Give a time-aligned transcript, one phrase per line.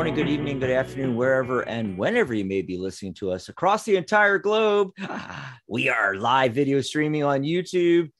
[0.00, 3.84] morning, good evening, good afternoon, wherever and whenever you may be listening to us across
[3.84, 4.92] the entire globe.
[5.68, 8.10] We are live video streaming on YouTube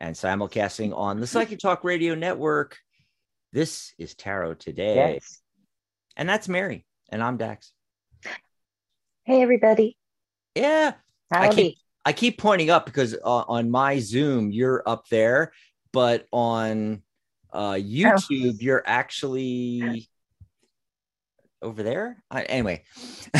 [0.00, 2.76] and simulcasting on the Psychic Talk Radio Network.
[3.54, 5.14] This is Tarot Today.
[5.14, 5.40] Yes.
[6.14, 6.84] And that's Mary.
[7.10, 7.72] And I'm Dax.
[9.24, 9.96] Hey, everybody.
[10.54, 10.92] Yeah.
[11.32, 11.56] I Howdy.
[11.56, 15.52] keep I keep pointing up because uh, on my Zoom you're up there,
[15.90, 17.02] but on
[17.50, 20.09] uh, YouTube you're actually
[21.62, 22.22] over there.
[22.30, 22.84] I, anyway,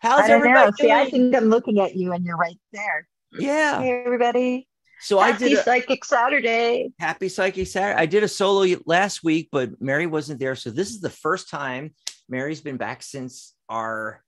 [0.00, 0.34] how's don't know.
[0.34, 3.08] everybody See, I think I'm looking at you and you're right there.
[3.38, 3.80] yeah.
[3.80, 4.68] Hey, everybody.
[5.00, 6.90] So I did a, Psychic Saturday.
[6.98, 8.00] Happy Psychic Saturday.
[8.00, 11.50] I did a solo last week, but Mary wasn't there, so this is the first
[11.50, 11.94] time
[12.28, 14.22] Mary's been back since our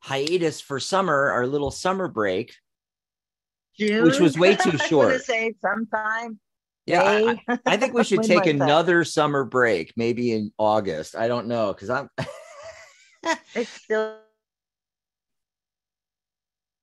[0.00, 2.54] hiatus for summer, our little summer break.
[3.78, 4.04] June.
[4.04, 5.22] Which was way too I was short.
[5.22, 6.38] say sometime.
[6.86, 8.54] Yeah, I- I, I think we should take was that?
[8.54, 11.16] another summer break, maybe in August.
[11.16, 12.08] I don't know because I'm.
[13.56, 14.18] It's still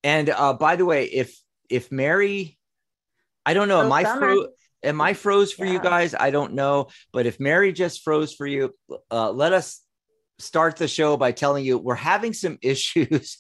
[0.04, 2.58] and uh, by the way, if if Mary,
[3.46, 4.48] I don't know, am I fro-
[4.84, 6.14] am I froze for you guys?
[6.14, 8.74] I don't know, but if Mary just froze for you,
[9.10, 9.82] uh, let us
[10.40, 13.38] start the show by telling you we're having some issues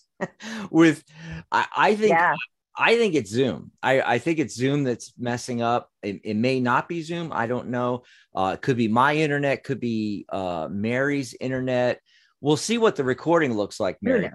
[0.71, 1.03] with.
[1.51, 2.35] I, I think Yeah.
[2.75, 3.71] I think it's Zoom.
[3.83, 5.89] I, I think it's Zoom that's messing up.
[6.01, 7.31] It, it may not be Zoom.
[7.31, 8.03] I don't know.
[8.35, 11.99] Uh, it could be my internet, could be uh, Mary's internet.
[12.41, 14.29] We'll see what the recording looks like, Mary.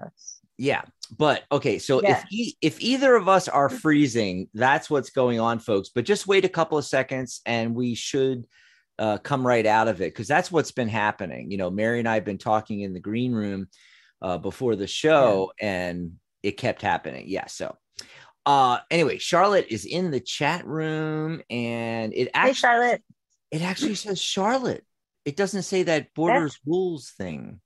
[0.57, 0.81] Yeah,
[1.17, 1.79] but okay.
[1.79, 2.17] So Yeah.
[2.17, 5.89] if e- if either of us are freezing, that's what's going on, folks.
[5.89, 8.45] But just wait a couple of seconds, and we should
[8.97, 11.51] uh, come right out of it because that's what's been happening.
[11.51, 13.67] You know, Mary and I have been talking in the green room
[14.21, 17.25] uh, before the show, and it kept happening.
[17.27, 17.47] Yeah.
[17.47, 17.75] So
[18.49, 23.03] uh, anyway, Charlotte is in the chat room, and it Hey, actually Charlotte.
[23.51, 24.83] it actually says Charlotte.
[25.23, 27.61] It doesn't say that borders rules thing.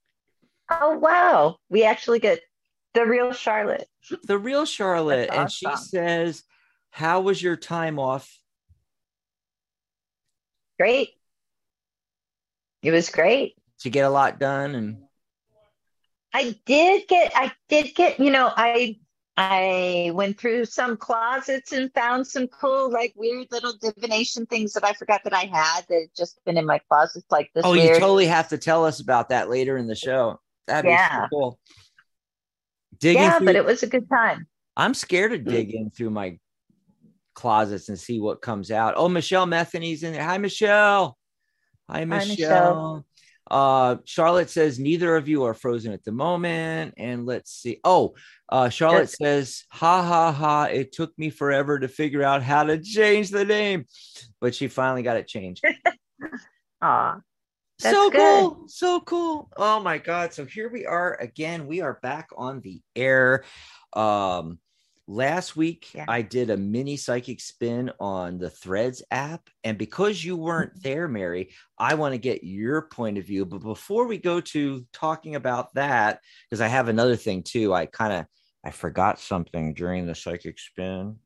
[0.69, 1.55] Oh, wow.
[1.69, 2.41] We actually get
[2.93, 3.87] the real Charlotte.
[4.23, 6.43] the real Charlotte, That's and she says,
[6.89, 8.29] "How was your time off?"
[10.77, 11.11] Great.
[12.81, 13.55] It was great.
[13.79, 15.03] To get a lot done, and
[16.33, 18.97] I did get, I did get, you know, I
[19.35, 24.85] I went through some closets and found some cool, like weird little divination things that
[24.85, 27.73] I forgot that I had that had just been in my closets, like this oh,
[27.73, 30.39] you totally have to tell us about that later in the show.
[30.67, 31.59] That'd be so cool.
[32.99, 34.47] Digging yeah, through, but it was a good time.
[34.77, 36.37] I'm scared to dig in through my
[37.33, 38.93] closets and see what comes out.
[38.97, 40.23] Oh, Michelle Methany's in there.
[40.23, 41.17] Hi, Michelle.
[41.89, 42.27] Hi, Michelle.
[42.27, 43.05] Michelle.
[43.51, 46.93] Uh, Charlotte says neither of you are frozen at the moment.
[46.97, 47.79] And let's see.
[47.83, 48.15] Oh,
[48.53, 50.65] uh, Charlotte says, ha ha ha.
[50.65, 53.85] It took me forever to figure out how to change the name,
[54.39, 55.63] but she finally got it changed.
[56.83, 57.17] Aw,
[57.79, 58.19] so good.
[58.19, 58.63] cool.
[58.67, 59.49] So cool.
[59.57, 60.33] Oh my God.
[60.33, 61.65] So here we are again.
[61.65, 63.43] We are back on the air.
[63.93, 64.59] Um,
[65.07, 66.05] last week Yeah.
[66.07, 69.49] I did a mini psychic spin on the Threads app.
[69.63, 70.81] And because you weren't Mm-hmm.
[70.83, 71.49] there, Mary,
[71.79, 73.45] I want to get your point of view.
[73.45, 77.87] But before we go to talking about that, because I have another thing too, I
[77.87, 78.25] kind of
[78.63, 81.17] I forgot something during the psychic spin.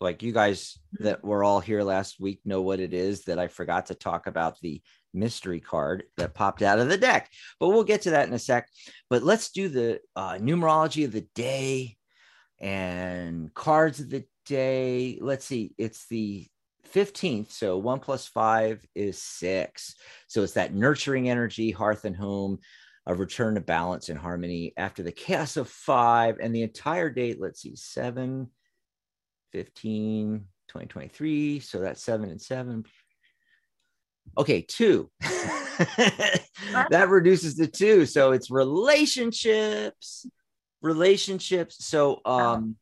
[0.00, 1.04] Like you guys Mm-hmm.
[1.04, 4.26] that were all here last week know what it is that I forgot to talk
[4.26, 4.80] about the
[5.12, 7.30] mystery card that popped out of the deck.
[7.60, 8.68] But we'll get to that in a sec.
[9.10, 11.96] But let's do the uh, numerology of the day
[12.58, 15.18] and cards of the day.
[15.20, 16.46] Let's see, it's the
[16.94, 17.50] 15th.
[17.50, 19.94] So one plus five is six.
[20.26, 22.58] So it's that nurturing energy, hearth and home,
[23.08, 27.40] a return to balance and harmony after the chaos of five and the entire date.
[27.40, 28.50] Let's see, seven,
[29.52, 31.60] 15, 2023.
[31.60, 32.84] So that's seven and seven.
[34.36, 35.10] Okay, two.
[35.20, 38.04] that reduces to two.
[38.04, 40.26] So it's relationships,
[40.82, 41.82] relationships.
[41.86, 42.76] So, um,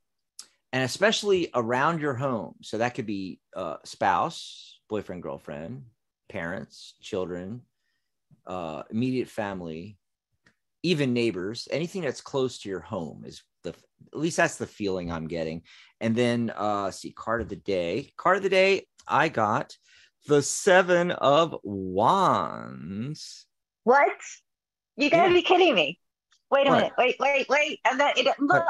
[0.72, 2.56] and especially around your home.
[2.62, 5.84] So that could be uh, spouse, boyfriend, girlfriend,
[6.28, 7.62] parents, children,
[8.44, 9.98] uh, immediate family,
[10.86, 11.68] even neighbors.
[11.70, 15.62] Anything that's close to your home is the at least that's the feeling I'm getting.
[16.00, 18.12] And then uh, see card of the day.
[18.16, 18.86] Card of the day.
[19.08, 19.76] I got
[20.26, 23.46] the seven of wands.
[23.84, 24.08] what?
[24.96, 25.34] You gotta Yeah.
[25.34, 25.98] be kidding me.
[26.50, 26.76] Wait a What?
[26.76, 26.92] minute.
[26.98, 27.80] Wait, wait, wait.
[27.84, 28.62] And then it, look,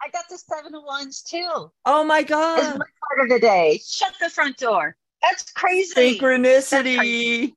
[0.00, 1.70] I got the seven of wands too.
[1.86, 2.78] Oh my god!
[2.78, 3.80] my part of the day.
[3.86, 4.96] Shut the front door.
[5.22, 6.18] That's crazy.
[6.18, 7.52] Synchronicity.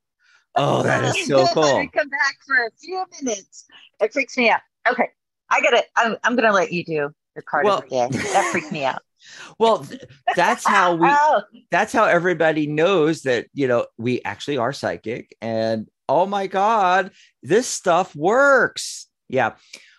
[0.55, 1.87] Oh, that is so cool.
[1.93, 3.65] come back for a few minutes.
[3.99, 4.61] It freaks me out.
[4.89, 5.09] Okay,
[5.49, 5.83] I gotta.
[5.95, 8.07] I'm, I'm gonna let you do your card Well- day.
[8.11, 9.01] That freaked me out.
[9.57, 9.87] Well,
[10.35, 11.41] that's how we Oh,
[11.71, 17.11] that's how everybody knows that you know we actually are psychic and oh my God,
[17.43, 19.07] this stuff works.
[19.27, 19.53] Yeah.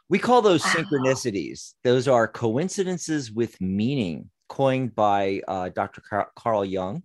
[0.09, 0.71] We call those wow.
[0.71, 1.73] synchronicities.
[1.83, 6.03] Those are coincidences with meaning, coined by uh, Dr.
[6.37, 7.03] Carl Jung.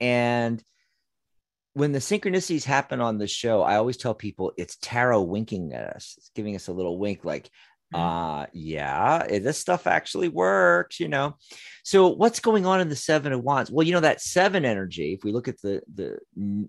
[0.00, 0.62] And
[1.76, 5.94] when the synchronicities happen on the show, I always tell people it's tarot winking at
[5.94, 6.14] us.
[6.16, 7.50] It's giving us a little wink, like,
[7.94, 7.98] mm.
[7.98, 11.36] uh, yeah, eh, this stuff actually works, you know.
[11.84, 13.70] So what's going on in the seven of wands?
[13.70, 16.18] Well, you know, that seven energy, if we look at the the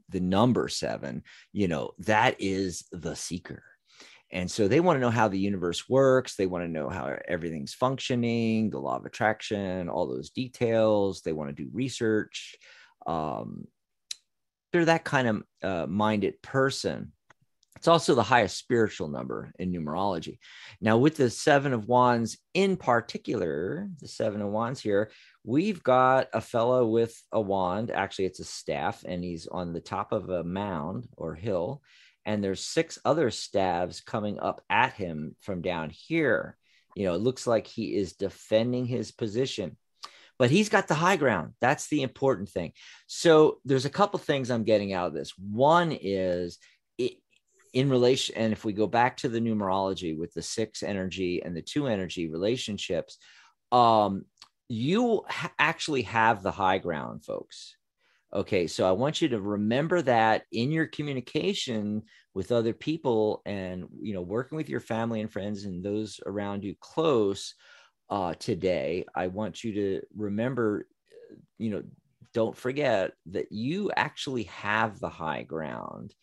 [0.10, 1.24] the number seven,
[1.54, 3.64] you know, that is the seeker
[4.30, 6.36] and so they want to know how the universe works.
[6.36, 11.22] They want to know how everything's functioning, the law of attraction, all those details.
[11.22, 12.58] They want to do research.
[13.06, 13.68] Um,
[14.72, 17.12] they're that kind of uh, minded person.
[17.76, 20.40] It's also the highest spiritual number in numerology.
[20.82, 25.12] Now, with the Seven of Wands in particular, the Seven of Wands here,
[25.44, 27.92] we've got a fellow with a wand.
[27.92, 31.84] Actually, it's a staff, and he's on the top of a mound or hill
[32.28, 36.58] and there's six other stabs coming up at him from down here.
[36.94, 39.78] You know, it looks like he is defending his position,
[40.40, 41.54] but he's got the high ground.
[41.62, 42.74] That's the important thing.
[43.08, 45.34] So there's a couple things I'm getting out of this.
[45.38, 46.60] One is
[46.98, 47.14] it,
[47.74, 51.56] in relation, and if we go back to the numerology with the six energy and
[51.56, 53.18] the two energy relationships,
[53.72, 54.26] um,
[54.70, 57.76] you ha- actually have the high ground, folks.
[58.34, 63.86] Okay, so I want you to remember that in your communication with other people and
[64.02, 67.56] you know working with your family and friends and those around you close
[68.10, 70.88] uh, today, I want you to remember,
[71.58, 71.84] you know,
[72.34, 76.14] don't forget that you actually have the high ground.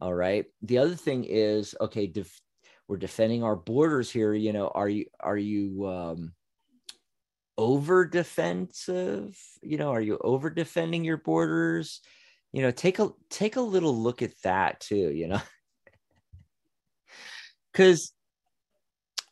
[0.00, 0.46] All right.
[0.62, 2.40] The other thing is, okay, def-
[2.88, 4.34] we're defending our borders here.
[4.34, 6.32] You know, are you are you um,
[7.58, 12.00] over defensive you know are you over defending your borders
[12.52, 15.40] you know take a take a little look at that too you know
[17.72, 18.12] because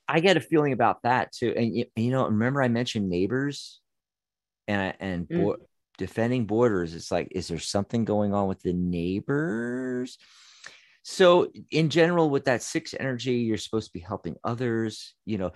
[0.08, 3.80] i get a feeling about that too and you, you know remember i mentioned neighbors?
[4.66, 5.42] And and mm.
[5.42, 5.66] bo-
[5.98, 10.18] defending borders it's like is there something going on with the neighbors?
[11.02, 15.52] So in general with that six energy you're supposed to be helping others you know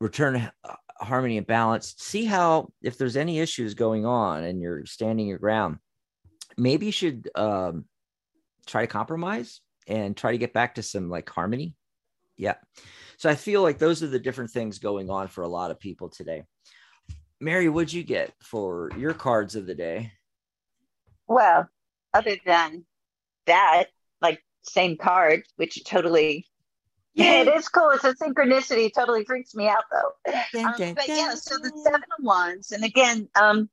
[0.00, 0.50] return
[1.00, 1.94] harmony and balance.
[1.96, 5.78] See how if there's any issues going on and you're standing your ground
[6.56, 7.84] maybe you should um,
[8.66, 11.74] try to compromise and try to get back to some like harmony
[12.42, 12.54] yeah
[13.16, 15.78] so i feel like those are the different things going on for a lot of
[15.78, 16.42] people today
[17.40, 20.10] mary what'd you get for your cards of the day
[21.28, 21.68] well
[22.12, 22.84] other than
[23.46, 23.84] that
[24.20, 26.46] like same card which totally
[27.14, 27.90] yeah, it is cool.
[27.90, 28.86] It's a synchronicity.
[28.86, 30.32] It totally freaks me out though.
[30.58, 33.68] Um, but yeah, so the seven of wands, and again, um,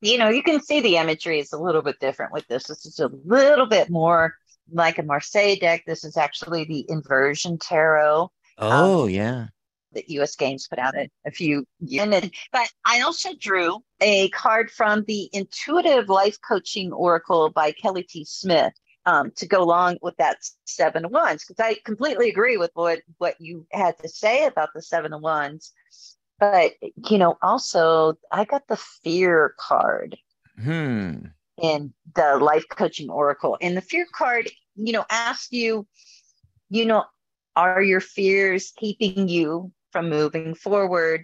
[0.00, 2.64] you know, you can see the imagery is a little bit different with this.
[2.64, 4.34] This is a little bit more
[4.72, 5.84] like a Marseille deck.
[5.86, 8.30] This is actually the inversion tarot.
[8.58, 9.46] Oh um, yeah.
[9.92, 12.30] That US Games put out a, a few years.
[12.52, 18.24] But I also drew a card from the Intuitive Life Coaching Oracle by Kelly T.
[18.24, 18.74] Smith
[19.08, 20.36] um, to go along with that
[20.66, 24.68] seven of wands because I completely agree with what what you had to say about
[24.74, 25.72] the seven of wands.
[26.38, 26.72] But
[27.08, 30.16] you know, also I got the fear card
[30.62, 31.16] hmm.
[31.56, 35.86] in the life coaching oracle, and the fear card, you know, ask you,
[36.70, 37.04] you know,
[37.56, 41.22] are your fears keeping you from moving forward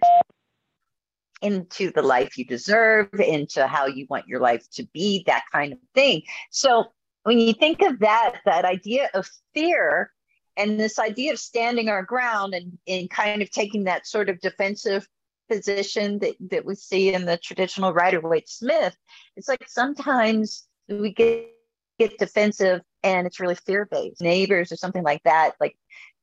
[1.41, 5.73] into the life you deserve, into how you want your life to be, that kind
[5.73, 6.21] of thing.
[6.51, 6.85] So
[7.23, 10.11] when you think of that, that idea of fear
[10.57, 14.39] and this idea of standing our ground and, and kind of taking that sort of
[14.41, 15.07] defensive
[15.49, 18.95] position that, that we see in the traditional Rider Waite Smith,
[19.35, 21.54] it's like sometimes we get
[21.99, 24.21] get defensive and it's really fear based.
[24.21, 25.77] Neighbors or something like that, like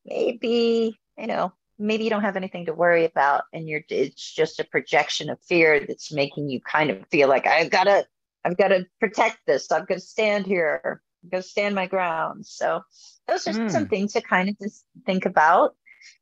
[0.05, 4.59] maybe, you know, maybe you don't have anything to worry about and you're it's just
[4.59, 8.05] a projection of fear that's making you kind of feel like I've got to
[8.45, 9.71] I've got to protect this.
[9.71, 11.01] I've got to stand here.
[11.23, 12.45] I'm going to stand my ground.
[12.45, 12.81] So
[13.27, 13.71] those are mm.
[13.71, 15.75] some things to kind of just think about.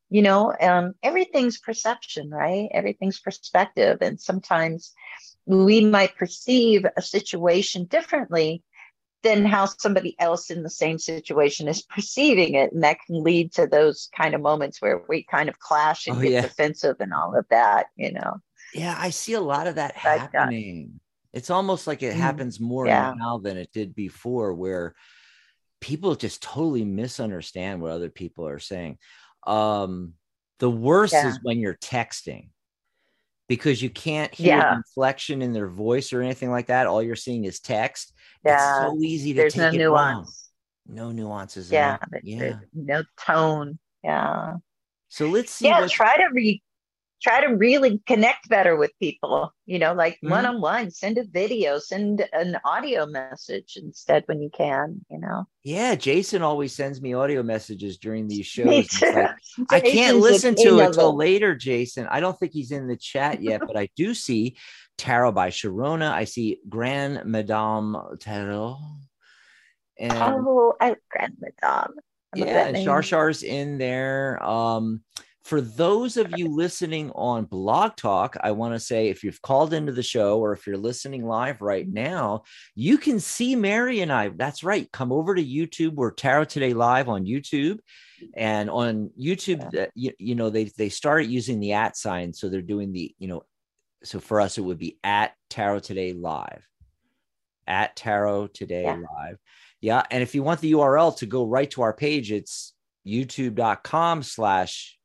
[0.08, 2.68] You know, um, everything's perception, right?
[2.72, 3.98] Everything's perspective.
[4.02, 4.92] And sometimes
[5.46, 8.62] we might perceive a situation differently
[9.22, 12.72] than how somebody else in the same situation is perceiving it.
[12.72, 16.18] And that can lead to those kind of moments where we kind of clash and
[16.18, 16.40] oh, get yeah.
[16.42, 18.38] defensive and all of that, you know.
[18.74, 21.00] Yeah, I see a lot of that happening.
[21.32, 23.14] It's almost like it mm, happens more yeah.
[23.16, 24.94] now than it did before, where
[25.80, 28.98] people just totally misunderstand what other people are saying.
[29.46, 30.14] Um,
[30.58, 31.28] the worst yeah.
[31.28, 32.48] is when you're texting
[33.48, 34.76] because you can't hear yeah.
[34.76, 36.86] inflection in their voice or anything like that.
[36.86, 38.12] All you're seeing is text.
[38.44, 38.54] Yeah.
[38.54, 40.50] It's so easy to There's take no it nuance.
[40.88, 40.96] Wrong.
[40.96, 41.70] No nuances.
[41.70, 42.58] Yeah, yeah.
[42.74, 43.78] No tone.
[44.02, 44.54] Yeah.
[45.08, 45.66] So let's see.
[45.66, 46.62] Yeah, try to re
[47.22, 51.24] try to really connect better with people, you know, like one on one, send a
[51.24, 55.44] video, send an audio message instead when you can, you know.
[55.62, 59.00] Yeah, Jason always sends me audio messages during these shows.
[59.00, 59.34] Like,
[59.70, 62.08] I can't listen to it till later, Jason.
[62.10, 64.56] I don't think he's in the chat yet, but I do see
[64.98, 66.10] Tarot by Sharona.
[66.10, 68.78] I see Grand Madame Tarot.
[69.98, 71.94] And Oh, I Grand Madame.
[72.34, 72.82] I yeah, and.
[72.82, 74.42] Shar Shar's in there.
[74.42, 75.02] Um,
[75.44, 79.74] for those of you listening on Blog Talk, I want to say if you've called
[79.74, 82.44] into the show or if you're listening live right now,
[82.76, 84.28] you can see Mary and I.
[84.28, 84.90] That's right.
[84.92, 85.94] Come over to YouTube.
[85.94, 87.80] We're Tarot Today Live on YouTube.
[88.36, 92.32] And on YouTube, you, you know, they they started using the at sign.
[92.32, 93.42] So they're doing the, you know,
[94.04, 96.64] so for us, it would be at Tarot Today Live.
[97.66, 99.00] At Tarot Today Yeah.
[99.16, 99.38] Live.
[99.80, 100.02] Yeah.
[100.08, 104.96] And if you want the URL to go right to our page, it's youtube.com slash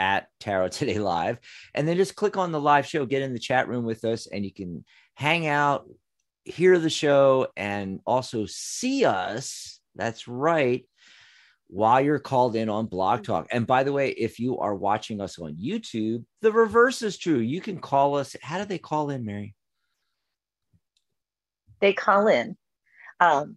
[0.00, 1.38] at Tarot Today Live.
[1.74, 4.26] And then just click on the live show, get in the chat room with us,
[4.26, 5.88] and you can hang out,
[6.44, 9.78] hear the show, and also see us.
[9.94, 10.86] That's right.
[11.68, 13.46] While you're called in on Blog Talk.
[13.52, 17.38] And by the way, if you are watching us on YouTube, the reverse is true.
[17.38, 18.34] You can call us.
[18.42, 19.54] How do they call in, Mary?
[21.80, 22.56] They call in.
[23.20, 23.56] Um,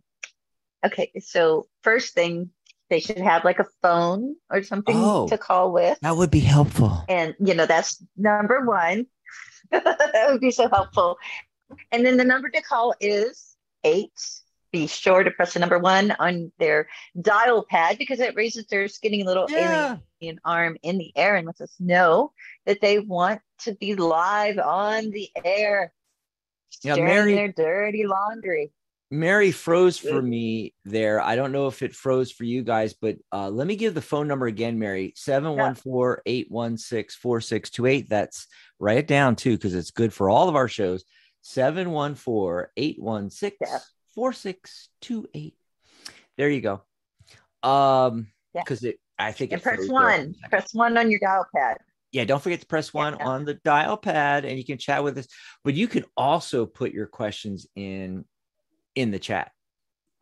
[0.86, 2.52] okay, so first thing,
[2.94, 5.28] they should have like a phone or something Oh.
[5.28, 5.98] to call with.
[6.02, 7.04] That would be helpful.
[7.10, 9.08] And, you know, that's number one.
[9.72, 11.18] that would be so helpful.
[11.92, 14.12] And then the number to call is eight.
[14.72, 16.88] Be sure to press the number one on their
[17.20, 19.98] dial pad because it raises their skinny little Yeah.
[20.22, 22.32] alien arm in the air and lets us know
[22.68, 25.94] that they want to be live on the air.
[26.84, 28.72] Yeah, Mary- their dirty laundry.
[29.14, 31.22] Mary froze for me there.
[31.22, 34.02] I don't know if it froze for you guys, but uh, let me give the
[34.02, 38.10] phone number again, Mary 714 816 4628.
[38.10, 38.48] That's
[38.80, 41.04] write it down too, because it's good for all of our shows.
[41.44, 43.78] 714 816 Yeah.
[44.16, 45.56] 4628.
[46.38, 46.82] There you go.
[47.68, 48.62] Um, Yeah.
[48.64, 50.34] because it, I think And it press one.
[50.50, 51.78] Press one on your dial pad.
[52.12, 53.28] yeah, don't forget to press one Yeah.
[53.28, 55.28] on the dial pad and you can chat with us.
[55.64, 58.26] But you can also put your questions in
[58.96, 59.52] in the chat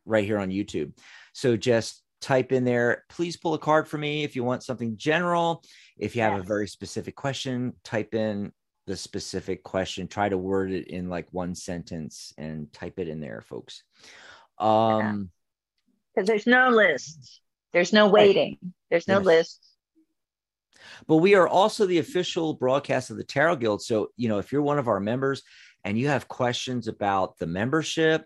[0.06, 0.98] right here on YouTube.
[1.34, 4.98] So just type in there, please pull a card for me if you want something
[4.98, 5.64] general.
[5.98, 8.52] If you have a very specific question, type in
[8.88, 10.08] the specific question.
[10.08, 13.84] Try to word it in like one sentence and type it in there, folks.
[14.60, 15.32] Um
[16.14, 17.42] Because there's no list.
[17.74, 18.58] There's no waiting.
[18.90, 19.26] There's no Yes.
[19.26, 19.68] list.
[21.08, 23.82] but we are also the official broadcast of the Tarot Guild.
[23.82, 25.42] So, you know, if you're one of our members
[25.86, 28.26] and you have questions about the membership,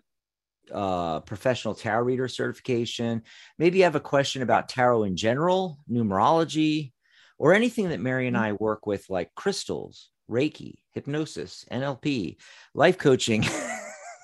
[0.72, 3.22] uh, professional tarot reader certification,
[3.58, 6.92] maybe you have a question about tarot in general, numerology,
[7.38, 12.36] or anything that Mary and I work with, like crystals, Reiki, hypnosis, NLP,
[12.74, 13.44] life coaching.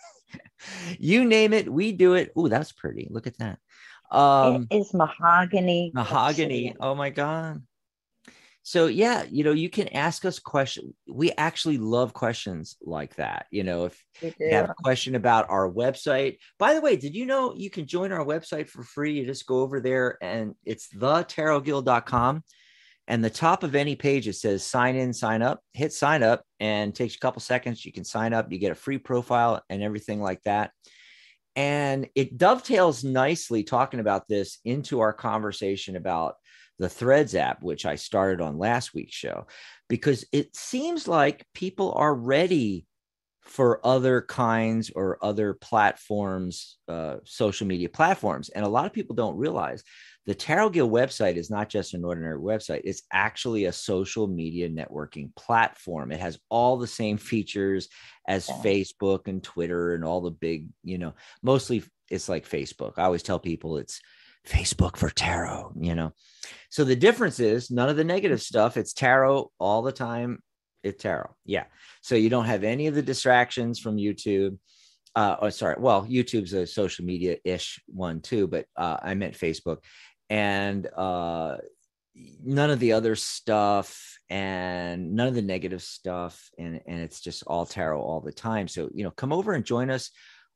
[0.99, 2.33] you name it, we do it.
[2.37, 3.09] Oh, that's pretty.
[3.11, 3.59] Look at that.
[4.11, 5.91] Um, it is mahogany.
[5.95, 6.77] mahogany obsidian.
[6.81, 7.63] oh my god
[8.63, 13.47] so yeah you know you can ask us questions we actually love questions like that
[13.51, 16.39] you know if you have a question about our website.
[16.59, 19.19] By the way did you know you can join our website for free?
[19.19, 22.45] You just go over there and it's thetarotguild.com
[23.09, 26.45] and the top of any page it says sign in sign up hit sign up
[26.61, 29.83] and takes a couple seconds you can sign up you get a free profile and
[29.83, 30.71] everything like that.
[31.55, 36.37] And it dovetails nicely talking about this into our conversation about
[36.79, 39.47] the Threads app, which I started on last week's show,
[39.89, 42.87] because it seems like people are ready
[43.43, 48.49] for other kinds or other platforms, uh, social media platforms.
[48.51, 49.83] And a lot of people don't realize
[50.27, 54.69] the Tarot Guild website is not just an ordinary website, it's actually a social media
[54.69, 56.13] networking platform.
[56.13, 57.89] It has all the same features
[58.29, 58.55] as Yeah.
[58.65, 62.95] Facebook and Twitter and all the big, you know, mostly it's like Facebook.
[62.99, 64.01] I always tell people it's
[64.49, 66.13] Facebook for tarot, you know.
[66.71, 70.43] So the difference is none of the negative stuff, it's tarot all the time.
[70.83, 71.31] It's tarot.
[71.45, 71.65] Yeah.
[72.01, 74.59] So you don't have any of the distractions from YouTube.
[75.15, 75.77] Uh, oh, sorry.
[75.79, 79.79] Well, YouTube's a social media ish one too, but uh, I meant Facebook
[80.29, 81.59] and uh,
[82.15, 86.51] none of the other stuff and none of the negative stuff.
[86.59, 88.67] And, and it's just all tarot all the time.
[88.67, 90.11] So, you know, come over and join us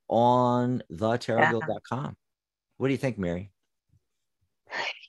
[0.09, 2.17] on thetarotguild.com.
[2.79, 3.53] What do you think, Mary?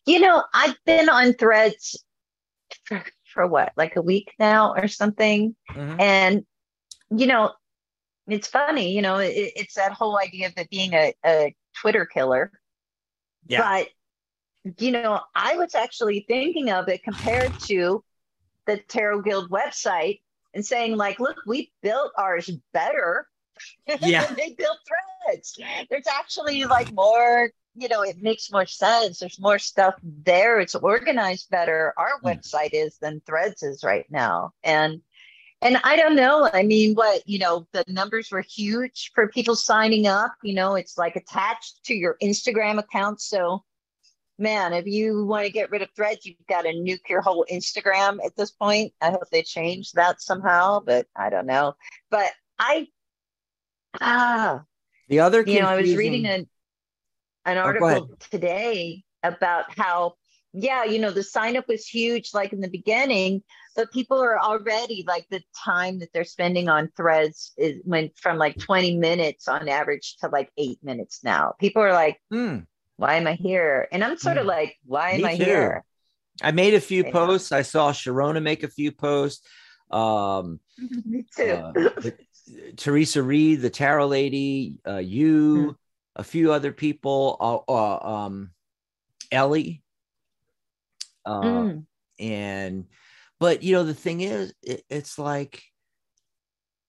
[0.05, 2.03] You know, I've been on threads
[2.85, 5.55] for, for what, like a week now or something.
[5.71, 5.99] Mhm.
[5.99, 6.45] And,
[7.09, 7.51] you know,
[8.27, 12.05] it's funny, you know, it, it's that whole idea of it being a, a Twitter
[12.05, 12.51] killer.
[13.47, 13.61] Yeah.
[13.61, 13.89] But
[14.79, 18.03] you know, I was actually thinking of it compared to
[18.65, 20.21] the Tarot Guild website
[20.53, 23.27] and saying, like, look, we built ours better.
[24.01, 24.27] Yeah.
[24.35, 24.77] they built
[25.25, 25.57] threads.
[25.89, 29.19] There's actually like more, you know, it makes more sense.
[29.19, 30.60] There's more stuff there.
[30.60, 31.93] It's organized better.
[31.98, 32.27] Our Hmm.
[32.29, 34.53] website is than threads is right now.
[34.63, 35.01] And
[35.62, 36.50] and I don't know.
[36.53, 40.36] I mean, what, you know, the numbers were huge for people signing up.
[40.43, 43.22] You know, it's like attached to your Instagram account.
[43.22, 43.63] So,
[44.38, 47.46] man, if you want to get rid of threads, you've got to nuke your whole
[47.51, 48.93] Instagram at this point.
[49.01, 51.75] I hope they change that somehow, but I don't know.
[52.12, 52.88] But I,
[54.00, 54.63] ah,
[55.07, 56.48] The other you know, I was reading reading
[57.47, 60.15] an Oh, article today about how,
[60.53, 63.43] yeah, you know, the sign up was huge, like in the beginning,
[63.75, 68.37] but people are already like the time that they're spending on threads is went from
[68.37, 71.55] like 20 minutes on average to like eight minutes now.
[71.59, 72.59] People are like, Hmm.
[72.97, 73.87] why am I here?
[73.91, 74.47] And I'm sort of Hmm.
[74.47, 75.45] like, why am Me I too.
[75.45, 75.85] here?
[76.41, 77.11] I made a few Yeah.
[77.11, 77.51] posts.
[77.51, 79.47] I saw Sharona make a few posts.
[79.91, 80.59] Um,
[81.05, 81.59] Me too.
[81.63, 81.73] uh,
[82.77, 85.71] Teresa Reed, the tarot lady, uh, you, Hmm.
[86.17, 88.51] A few other people, uh, uh, um,
[89.31, 89.83] Ellie,
[91.25, 91.86] uh, Mm.
[92.19, 92.86] and
[93.39, 95.63] but you know the thing is, it, it's like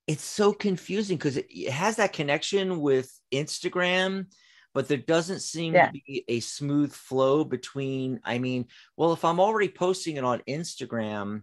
[0.06, 4.26] it's so confusing because it, it has that connection with Instagram.
[4.75, 5.87] But there doesn't seem Yeah.
[5.87, 8.20] to be a smooth flow between.
[8.25, 8.66] I mean,
[8.97, 11.42] well, if I'm already posting it on Instagram,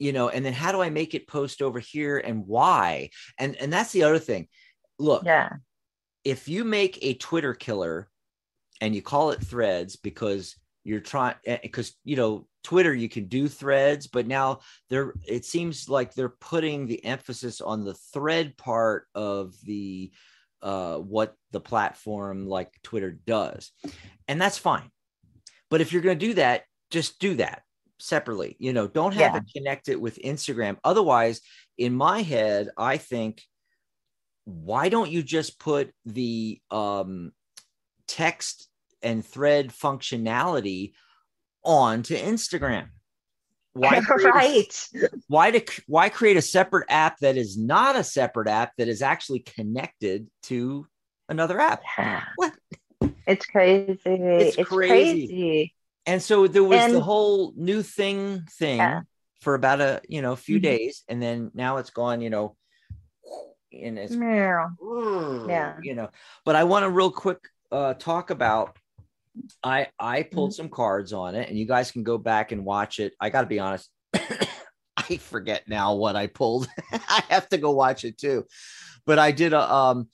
[0.00, 3.56] you know and then how do i make it post over here and why and
[3.56, 4.46] and that's the other thing
[4.98, 5.54] look Yeah.
[6.28, 8.08] If you make a twitter killer
[8.80, 13.48] and you call it threads because you're trying because you know twitter you can do
[13.48, 19.06] threads but now they're it seems like they're putting the emphasis on the thread part
[19.14, 20.10] of the
[20.62, 23.70] uh what the platform like twitter does.
[24.26, 24.90] And that's fine.
[25.70, 27.62] But if you're going to do that just do that
[28.00, 28.56] separately.
[28.58, 29.40] You know don't have Yeah.
[29.40, 30.76] To connect it with instagram.
[30.84, 31.40] Otherwise
[31.78, 33.42] in my head i think
[34.48, 37.32] why don't you just put the um
[38.06, 38.66] text
[39.02, 40.92] and thread functionality
[41.62, 42.88] onto instagram
[43.74, 44.88] why create a- right.
[45.28, 49.02] why to why create a separate app that is not a separate app that is
[49.02, 50.86] actually connected to
[51.28, 52.24] another app Yeah.
[52.36, 52.54] What?
[53.26, 53.98] It's crazy.
[54.06, 55.26] It's, crazy.
[55.26, 55.74] crazy.
[56.06, 59.02] and so there was the whole new thing thing Yeah.
[59.42, 60.62] for about a you know few Mhm.
[60.62, 62.56] days and then now it's gone you know
[63.72, 64.68] and it's Yeah.
[65.48, 65.76] Yeah.
[65.82, 66.10] you know.
[66.44, 67.38] But i want to real quick
[67.70, 68.76] uh talk about
[69.62, 72.98] i i pulled some cards on it and you guys can go back and watch
[72.98, 73.12] it.
[73.20, 73.90] I gotta be honest
[74.96, 76.68] i forget now what i pulled.
[76.92, 78.44] I have to go watch it too.
[79.06, 80.08] But i did a um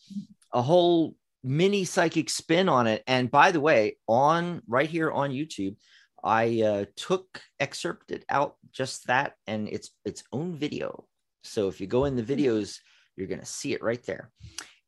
[0.53, 5.31] a whole mini psychic spin on it and by the way on right here on
[5.31, 5.77] youtube
[6.23, 11.05] i uh, took excerpted out just that and it's its own video.
[11.43, 12.79] So if you go in the videos
[13.17, 14.31] you're going to see it right there.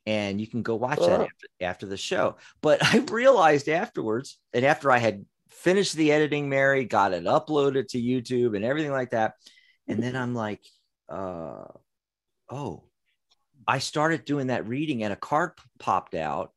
[0.06, 2.36] And you can go watch that after, after the show.
[2.62, 7.88] But i realized afterwards and after i had finished the editing mary got it uploaded
[7.88, 9.32] to youtube and everything like that
[9.88, 10.60] and then i'm like
[11.08, 11.64] uh
[12.50, 12.84] oh
[13.66, 16.52] i started doing that reading and a card popped out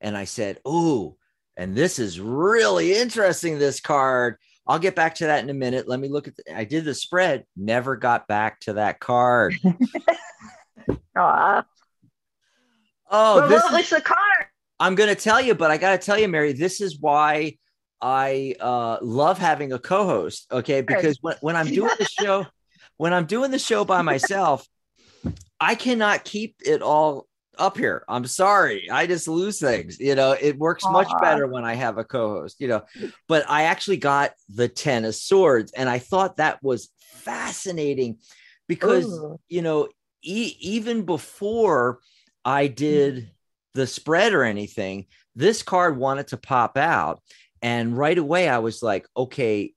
[0.00, 1.16] and i said oh
[1.58, 4.36] and this is really interesting this card.
[4.64, 5.88] I'll get back to that in a minute.
[5.88, 9.56] Let me look at the, i did the spread never got back to that card
[13.10, 14.46] Oh this what was the card?
[14.80, 17.56] I'm going to tell you, but I got to tell you, Mary, this is why
[18.00, 20.46] I uh, love having a co-host.
[20.52, 22.46] Okay, because when, when I'm doing the show,
[22.96, 24.66] when I'm doing the show by myself,
[25.60, 27.26] I cannot keep it all
[27.58, 28.04] up here.
[28.08, 29.98] I'm sorry, I just lose things.
[29.98, 32.60] You know, it works much better when I have a co-host.
[32.60, 32.82] You know,
[33.26, 38.18] but I actually got the Ten of Swords, and I thought that was fascinating
[38.68, 39.40] because Ooh.
[39.48, 39.88] you know,
[40.22, 42.00] e- even before
[42.44, 43.30] I did
[43.74, 47.22] the spread or anything, this card wanted to pop out.
[47.62, 49.74] And right away, I was like, okay,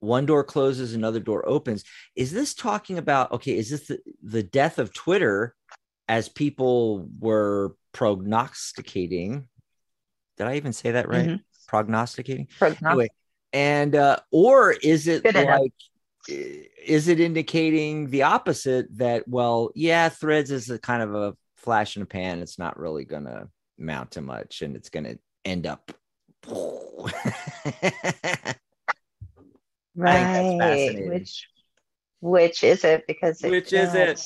[0.00, 1.84] one door closes, another door opens.
[2.16, 5.54] Is this talking about, okay, is this the, the death of Twitter
[6.08, 9.46] as people were prognosticating?
[10.38, 11.28] Did I even say that right?
[11.28, 11.40] Mhm.
[11.68, 12.48] Prognosticating?
[12.58, 13.08] Prognost- Anyway,
[13.52, 15.89] and uh, or is it Good like i-
[16.30, 21.96] is it indicating the opposite that well yeah threads is a kind of a flash
[21.96, 25.14] in the pan it's not really gonna amount to much and it's gonna
[25.44, 25.92] end up
[29.96, 31.06] Right.
[31.06, 31.48] Which
[32.20, 33.06] which is it?
[33.06, 34.22] Because it, Which is it?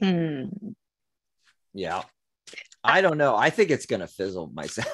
[0.00, 0.46] Hmm.
[1.72, 2.02] yeah
[2.82, 3.34] I don't know.
[3.34, 4.92] I think it's gonna fizzle myself.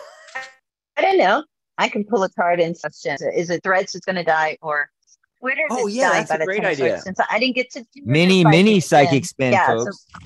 [0.96, 1.42] I don't know.
[1.80, 4.90] I can pull a card and is it Threads that's going to die or
[5.38, 5.66] where Twitter?
[5.70, 7.00] Oh yeah, that's a great idea.
[7.00, 10.06] Since I didn't get to mini mini psychic spin, yeah, folks.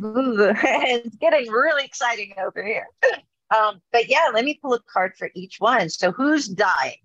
[0.00, 2.86] So, it's getting really exciting over here.
[3.52, 5.88] Um, but yeah, let me pull a card for each one.
[5.88, 7.00] So who's dying?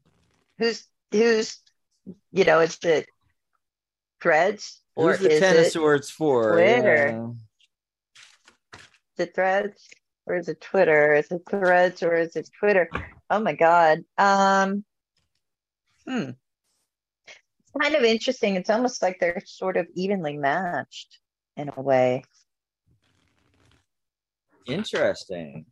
[0.59, 1.57] Who's who's
[2.31, 3.03] you know, it's the
[4.21, 6.51] threads or who's the ten of swords for?
[6.51, 7.07] Twitter.
[7.09, 8.79] Yeah.
[9.17, 9.89] The threads
[10.27, 11.15] or is it Twitter?
[11.15, 12.91] Is it threads or is it Twitter?
[13.29, 13.99] Oh my god.
[14.17, 14.83] Um
[16.07, 16.31] hmm.
[17.27, 18.55] It's kind of interesting.
[18.55, 21.19] It's almost like they're sort of evenly matched
[21.57, 22.23] in a way.
[24.67, 25.65] Interesting.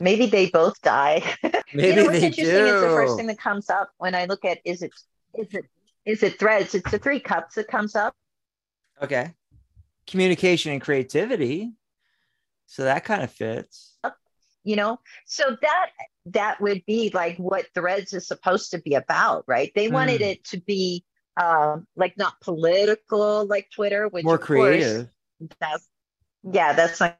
[0.00, 1.22] Maybe they both die.
[1.74, 2.66] Maybe you know, what's they interesting do.
[2.66, 4.92] is the first thing that comes up when I look at is it
[5.34, 5.64] is it
[6.04, 6.74] is it threads?
[6.74, 8.14] It's the three cups that comes up.
[9.02, 9.34] Okay.
[10.06, 11.72] Communication and creativity.
[12.68, 13.96] So that kind of fits.
[14.62, 15.90] You know, so that
[16.26, 19.72] that would be like what threads is supposed to be about, right?
[19.74, 20.32] They wanted mm.
[20.32, 21.04] it to be
[21.40, 25.08] um, like not political like Twitter, which more creative.
[25.38, 25.88] Course, that's
[26.42, 27.18] yeah, that's like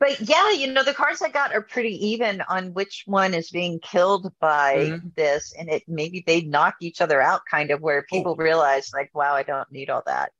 [0.00, 3.50] but yeah, you know, the cards I got are pretty even on which one is
[3.50, 5.08] being killed by mm-hmm.
[5.16, 5.54] this.
[5.58, 8.42] And it maybe they knock each other out kind of where people oh.
[8.42, 10.32] realize, like, wow, I don't need all that.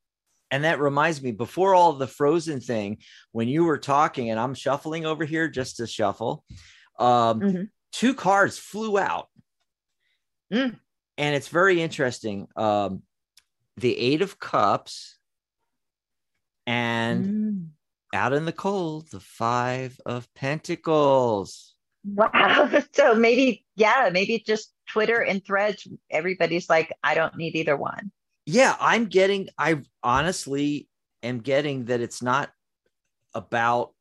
[0.51, 2.99] And that reminds me, before all the frozen thing,
[3.33, 6.45] when you were talking, and I'm shuffling over here just to shuffle,
[6.99, 7.63] um, mm-hmm.
[7.93, 9.29] two cards flew out.
[10.53, 10.79] Mm.
[11.19, 12.47] And it's very interesting.
[12.57, 13.03] Um,
[13.77, 15.19] the Eight of Cups
[16.67, 17.67] and mm
[18.15, 21.75] out in the cold, the Five of Pentacles.
[22.05, 22.71] Wow.
[22.93, 28.13] So maybe, yeah, maybe just Twitter and threads, everybody's like, I don't need either one.
[28.47, 30.89] Yeah, I'm getting, I honestly
[31.23, 32.51] am getting that it's not
[33.35, 33.93] about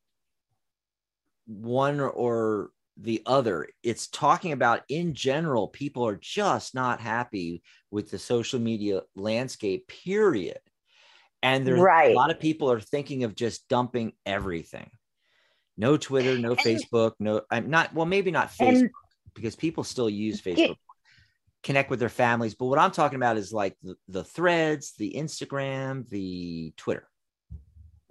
[1.45, 3.67] one or the other.
[3.81, 9.87] It's talking about in general, people are just not happy with the social media landscape,
[9.87, 10.59] period
[11.43, 12.11] and there's right.
[12.11, 14.89] a lot of people are thinking of just dumping everything
[15.77, 18.89] no twitter no and, facebook no i'm not well maybe not facebook
[19.35, 20.77] because people still use facebook
[21.63, 25.13] connect with their families but what i'm talking about is like the, the threads the
[25.15, 27.07] instagram the twitter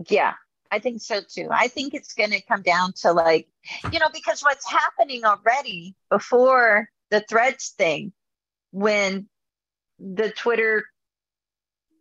[0.08, 0.32] yeah
[0.70, 3.48] i think so too i think it's going to come down to like
[3.92, 8.12] you know because what's happening already before the threads thing
[8.70, 9.28] when
[9.98, 10.84] the twitter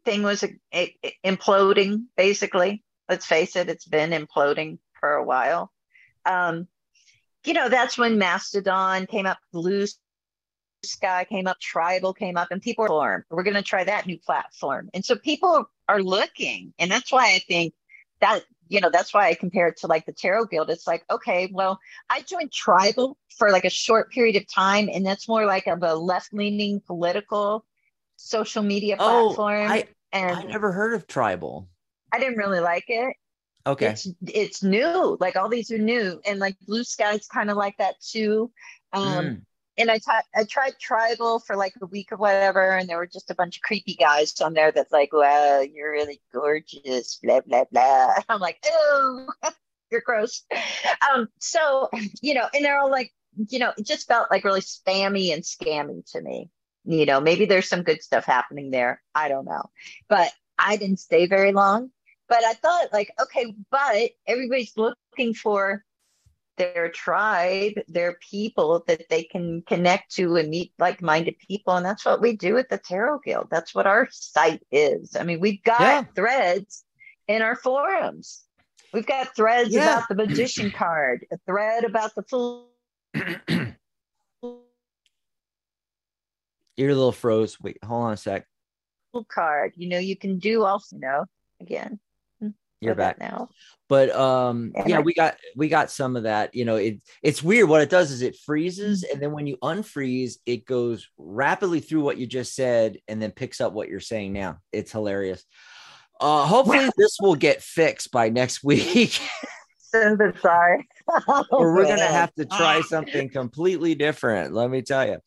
[0.03, 0.43] thing was
[1.25, 2.83] imploding, basically.
[3.09, 5.71] Let's face it, it's been imploding for a while.
[6.25, 6.67] Um,
[7.45, 9.85] you know, that's when Mastodon came up, Blue
[10.83, 14.17] Sky came up, Tribel came up, and people are, we're going to try that new
[14.17, 14.89] platform.
[14.93, 16.73] And so people are looking.
[16.79, 17.73] And that's why I think
[18.19, 20.69] that, you know, that's why I compare it to like the Tarot Guild.
[20.69, 25.05] It's like, okay, well, I joined Tribel for like a short period of time, and
[25.05, 27.65] that's more like of a left leaning political
[28.17, 29.67] social media platform.
[29.69, 31.67] Oh, I, and I never heard of Tribel.
[32.11, 33.15] I didn't really like it.
[33.65, 33.87] Okay.
[33.87, 35.17] It's it's new.
[35.19, 36.19] Like all these are new.
[36.25, 38.51] And like Bluesky's kind of like that too.
[38.91, 39.41] Um mm.
[39.81, 43.07] And I, t- I tried Tribel for like a week or whatever, and there were
[43.07, 47.41] just a bunch of creepy guys on there that's like, wow, you're really gorgeous, blah,
[47.41, 48.13] blah, blah.
[48.29, 49.27] I'm like, oh,
[49.91, 50.43] you're gross.
[51.11, 51.89] Um, so,
[52.21, 53.11] you know, and they're all like,
[53.49, 56.49] you know, it just felt like really spammy and scammy to me
[56.85, 59.69] you know maybe there's some good stuff happening there i don't know
[60.09, 61.91] but i didn't stay very long
[62.27, 65.83] but i thought like okay but everybody's looking for
[66.61, 72.05] their tribe their people that they can connect to and meet like-minded people and that's
[72.05, 75.63] what we do at the tarot guild that's what our site is i mean we've
[75.63, 76.03] got yeah.
[76.15, 76.83] threads
[77.27, 78.43] in our forums
[78.93, 79.83] we've got threads yeah.
[79.83, 82.67] about the magician card a thread about the fool
[86.77, 87.59] You're a little froze.
[87.59, 88.47] Wait, hold on a sec.
[89.29, 89.73] Card.
[89.75, 91.25] You know, you can do also, you know,
[91.59, 91.99] again.
[92.81, 93.49] You're back now.
[93.87, 96.55] But um and yeah, I- we got we got some of that.
[96.55, 97.69] You know, it it's weird.
[97.69, 102.01] What it does is it freezes, and then when you unfreeze, it goes rapidly through
[102.01, 104.57] what you just said and then picks up what you're saying now.
[104.71, 105.43] It's hilarious.
[106.19, 109.19] Uh hopefully this will get fixed by next week.
[109.77, 110.87] so sorry.
[111.51, 114.53] or we're gonna have to try something completely different.
[114.53, 115.17] Let me tell you.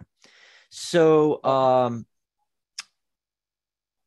[0.69, 2.05] So, um,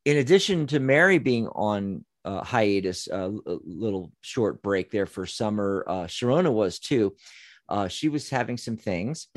[0.04, 5.26] in addition to Mary being on uh, hiatus, uh, a little short break there for
[5.26, 7.14] summer, uh, Sharona was too.
[7.68, 9.28] Uh, she was having some things,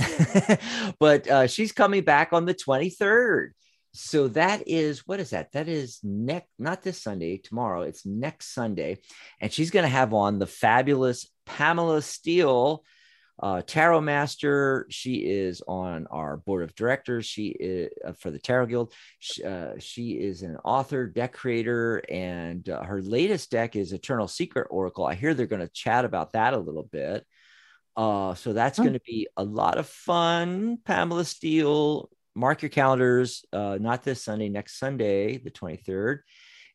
[0.99, 3.51] but uh, she's coming back on the 23rd.
[3.93, 5.53] So that is what is that?
[5.53, 7.83] That is next, not this Sunday, tomorrow.
[7.83, 8.97] It's next Sunday.
[9.39, 12.83] And she's going to have on the fabulous Pamela Steele,
[13.39, 14.87] uh, tarot master.
[14.89, 17.25] She is on our board of directors.
[17.25, 18.93] She is uh, for the Tarot Guild.
[19.19, 24.27] She, uh, she is an author, deck creator, and uh, her latest deck is Eternal
[24.27, 25.05] Secret Oracle.
[25.05, 27.25] I hear they're going to chat about that a little bit.
[27.97, 28.83] Uh, so that's Hmm.
[28.83, 30.77] going to be a lot of fun.
[30.85, 33.45] Pamela Steele, mark your calendars.
[33.53, 36.19] Uh, not this Sunday, next Sunday, the 23rd.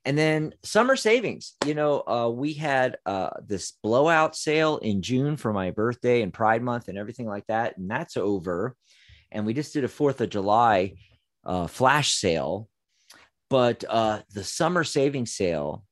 [0.05, 1.55] And then summer savings.
[1.67, 6.33] You know, uh, we had uh, this blowout sale in June for my birthday and
[6.33, 7.77] Pride Month and everything like that.
[7.77, 8.77] And that's over.
[9.31, 10.95] And we just did a 4th of July
[11.45, 12.69] uh, flash sale.
[13.49, 15.85] But uh, the summer savings sale,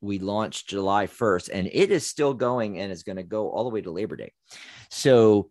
[0.00, 3.64] we launched July 1st, and it is still going and is going to go all
[3.64, 4.32] the way to Labor Day.
[4.90, 5.50] So,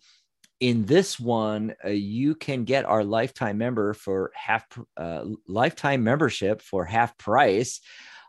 [0.62, 6.62] in this one, uh, you can get our lifetime member for half uh, lifetime membership
[6.62, 7.82] for half price.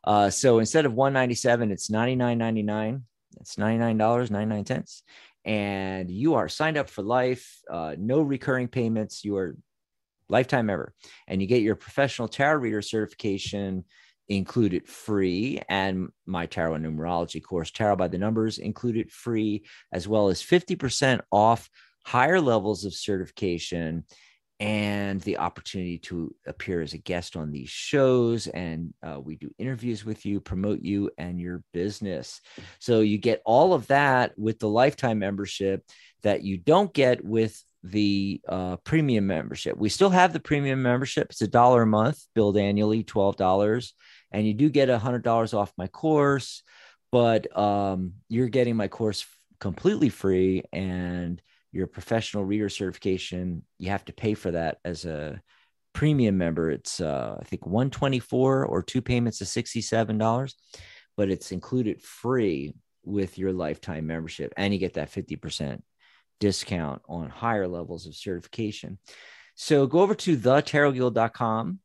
[0.02, 3.02] Uh, so instead of 197, it's 99.99.
[3.40, 5.02] It's $99.99.
[5.44, 9.24] And you are signed up for life, uh, no recurring payments.
[9.24, 9.56] You are
[10.28, 10.94] lifetime member,
[11.28, 13.84] and you get your professional tarot reader certification
[14.28, 20.08] included free, and my tarot and numerology course, Tarot by the Numbers, included free, as
[20.08, 21.68] well as 50% off
[22.04, 24.04] higher levels of certification
[24.62, 28.46] and the opportunity to appear as a guest on these shows.
[28.46, 32.40] And uh, we do interviews with you, promote you and your business.
[32.78, 35.84] So you get all of that with the lifetime membership
[36.22, 39.76] that you don't get with the uh, premium membership.
[39.76, 41.30] We still have the premium membership.
[41.30, 43.92] It's a dollar a month, billed annually, $12.
[44.30, 46.62] And you do get a $100 off my course,
[47.10, 49.26] but um, you're getting my course
[49.58, 55.40] completely free and your professional reader certification you have to pay for that as a
[55.94, 56.70] premium member.
[56.70, 60.54] It's uh, i think 124 or two payments of $67
[61.16, 65.80] but it's included free with your lifetime membership and you get that 50%
[66.40, 68.98] discount on higher levels of certification.
[69.54, 71.78] So go over to thetarotguild.com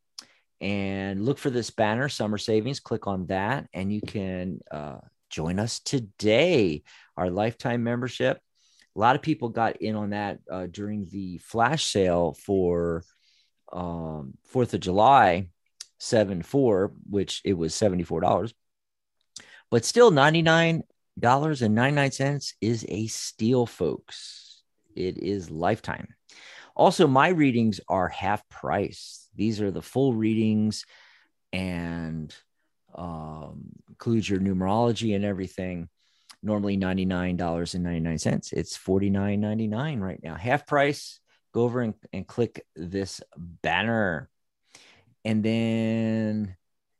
[0.62, 2.80] and look for this banner summer savings.
[2.80, 6.84] Click on that and you can uh, join us today.
[7.18, 8.40] Our lifetime membership
[8.98, 13.04] a lot of people got in on that uh, during the flash sale for
[13.72, 15.50] um, Fourth of July,
[16.00, 18.56] seven four, which it was seventy four dollars,
[19.70, 20.82] but still ninety nine
[21.20, 24.64] dollars and ninety nine cents is a steal, folks.
[24.96, 26.16] It is lifetime.
[26.76, 29.28] Also, my readings are half price.
[29.36, 30.86] These are the full readings,
[31.54, 32.36] and
[32.96, 35.88] um, includes your numerology and everything
[36.44, 38.54] normally $99.99.
[38.54, 40.36] It's $49.99 right now.
[40.36, 41.20] Half price.
[41.54, 44.30] Go over and, and click this banner.
[45.26, 46.56] And then,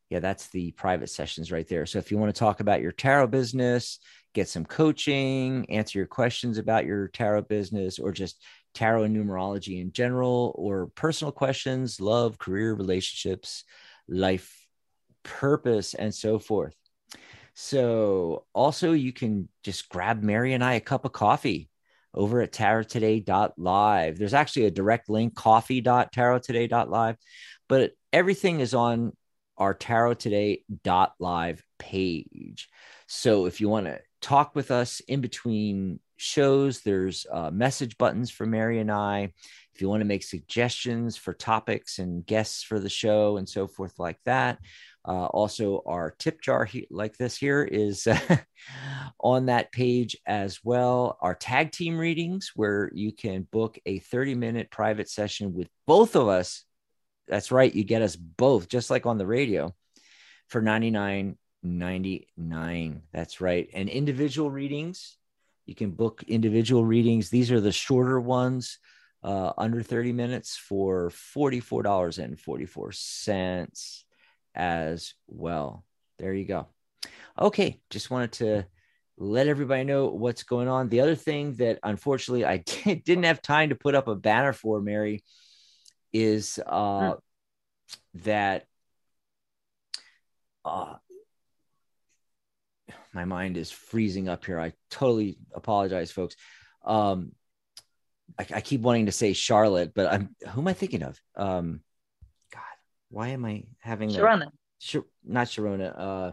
[0.10, 1.86] yeah, that's the private sessions right there.
[1.86, 4.00] So if you want to talk about your tarot business,
[4.34, 9.82] get some coaching, answer your questions about your tarot business, or just tarot and numerology
[9.82, 13.64] in general, or personal questions, love, career, relationships,
[14.08, 14.68] life,
[15.24, 16.76] purpose, and so forth.
[17.60, 21.72] So also you can just grab Mary and I a cup of coffee
[22.14, 24.20] over at tarottoday.live.
[24.20, 27.18] There's actually a direct link, coffee.tarottoday.live,
[27.68, 29.14] but everything is on
[29.58, 32.70] our tarottoday.live page.
[33.08, 38.30] So if you want to talk with us in between shows, there's uh, message buttons
[38.30, 39.34] for Mary and I.
[39.74, 43.66] If you want to make suggestions for topics and guests for the show and so
[43.66, 44.60] forth like that,
[45.08, 48.06] uh, also, our tip jar he- like this here is
[49.20, 51.18] on that page as well.
[51.22, 56.18] Our tag team readings, where you can book a 30 minute private session with both
[56.18, 56.66] of us.
[57.30, 59.74] That's right, you get us both, just like on the radio,
[60.50, 63.02] for 99.99.
[63.14, 63.70] That's right.
[63.74, 65.16] And individual readings,
[65.66, 67.30] you can book individual readings.
[67.30, 68.80] These are the shorter ones,
[69.24, 74.04] uh, under 30 minutes for $44.44
[74.58, 75.86] as well.
[76.18, 76.68] There you go.
[77.40, 78.66] Okay, just wanted to
[79.18, 80.90] let everybody know what's going on.
[80.90, 84.82] The other thing that unfortunately I didn't have time to put up a banner for,
[84.82, 85.24] Mary,
[86.12, 87.18] is uh, hmm.
[88.24, 88.66] that
[90.66, 90.96] uh,
[93.14, 94.60] my mind is freezing up here.
[94.60, 96.36] I totally apologize, folks.
[96.84, 97.32] Um,
[98.40, 101.20] I, I, keep wanting to say Charlotte, but I'm who am I thinking of?
[101.36, 101.82] Um,
[103.10, 104.52] why am I having Sharona?
[104.80, 105.94] Sh- not Sharona.
[105.98, 106.32] Uh,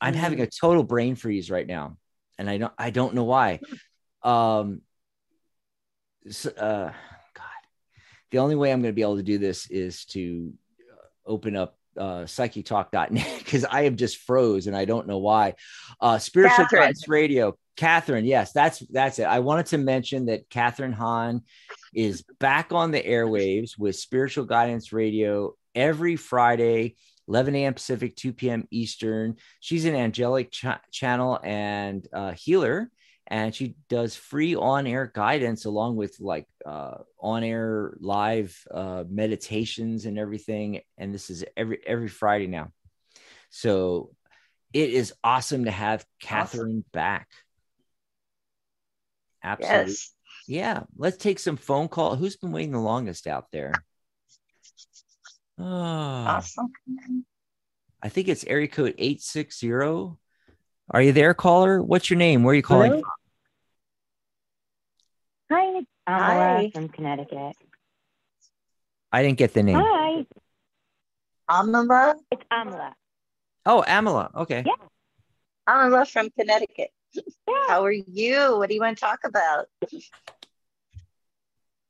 [0.00, 0.20] I'm mm-hmm.
[0.22, 1.96] having a total brain freeze right now,
[2.38, 3.60] and I don't I don't know why.
[4.20, 4.82] Um,
[6.28, 6.92] so, uh,
[7.34, 7.44] God,
[8.32, 10.52] the only way I'm going to be able to do this is to
[11.24, 15.54] open up uh, psychictalk.net because I am just froze and I don't know why.
[16.00, 16.82] Uh, Spiritual Catherine.
[16.82, 18.24] Guidance Radio, Catherine.
[18.24, 19.24] Yes, that's that's it.
[19.24, 21.42] I wanted to mention that Catherine Hahn
[21.94, 26.96] is back on the airwaves with Spiritual Guidance Radio every Friday
[27.28, 27.74] 11 a.m.
[27.74, 28.66] Pacific, 2 p.m.
[28.70, 29.36] Eastern.
[29.60, 32.90] She's an angelic ch- channel and uh, healer,
[33.28, 40.18] and she does free on-air guidance along with like uh, on-air live uh, meditations and
[40.18, 40.80] everything.
[40.96, 42.72] And this is every every Friday now.
[43.50, 44.10] So
[44.72, 46.84] it is awesome to have Catherine awesome.
[46.92, 47.28] back.
[49.44, 49.92] Absolutely.
[49.92, 50.14] Yes.
[50.46, 50.82] Yeah.
[50.96, 52.16] Let's take some phone call.
[52.16, 53.72] Who's been waiting the longest out there?
[55.58, 56.72] Oh, awesome.
[58.02, 59.68] I think it's area code 860.
[60.90, 61.82] Are you there, caller?
[61.82, 62.42] What's your name?
[62.42, 63.02] Where are you calling Hello?
[65.50, 67.56] Hi, Amala from Connecticut.
[69.12, 69.78] I didn't get the name.
[69.78, 70.26] Hi.
[71.50, 72.14] Amala?
[72.30, 72.92] It's Amala.
[73.66, 74.34] Oh, Amala.
[74.34, 74.64] Okay.
[74.66, 74.72] Yeah.
[75.68, 76.90] Amala from Connecticut.
[77.12, 77.22] Yeah.
[77.68, 78.56] How are you?
[78.56, 79.66] What do you want to talk about?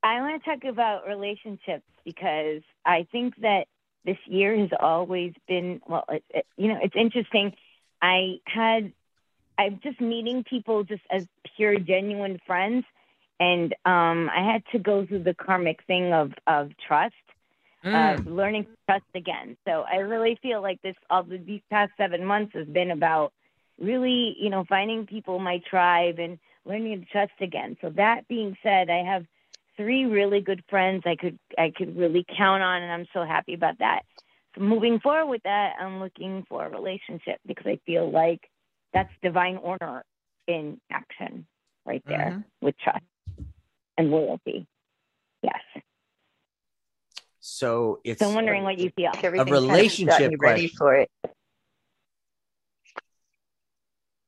[0.02, 3.66] I want to talk about relationships because I think that
[4.04, 6.04] this year has always been well.
[6.08, 7.52] It, it, you know, it's interesting.
[8.00, 8.92] I had
[9.58, 12.84] I'm just meeting people just as pure, genuine friends,
[13.40, 17.14] and um, I had to go through the karmic thing of of trust,
[17.84, 17.92] mm.
[17.92, 19.56] uh, learning to trust again.
[19.66, 23.32] So I really feel like this all the, these past seven months has been about
[23.80, 27.76] really, you know, finding people my tribe and learning to trust again.
[27.80, 29.26] So that being said, I have
[29.76, 33.54] three really good friends I could I could really count on, and I'm so happy
[33.54, 34.02] about that.
[34.54, 38.40] So moving forward with that, I'm looking for a relationship because I feel like
[38.92, 40.02] that's divine order
[40.46, 41.46] in action
[41.84, 42.66] right there mm-hmm.
[42.66, 43.04] with trust
[43.96, 44.66] and loyalty.
[45.42, 45.60] Yes.
[47.40, 48.20] So it's.
[48.20, 49.12] So I'm wondering what you feel.
[49.22, 51.10] A relationship kind of ready for it.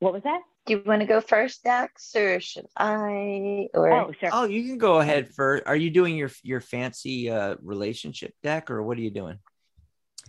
[0.00, 0.40] What was that?
[0.66, 3.68] Do you want to go first, Dax, or should I?
[3.74, 4.30] Or oh, sure.
[4.33, 5.64] Oh, you can go ahead first.
[5.66, 9.38] Are you doing your your fancy uh, relationship deck, or what are you doing?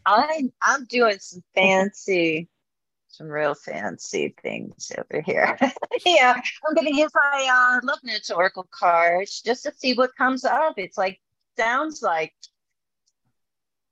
[0.05, 2.49] I I'm doing some fancy,
[3.07, 5.57] some real fancy things over here.
[6.05, 10.45] yeah, I'm to use my uh, Love Notes Oracle cards just to see what comes
[10.45, 10.73] up.
[10.77, 11.19] It's like
[11.57, 12.33] sounds like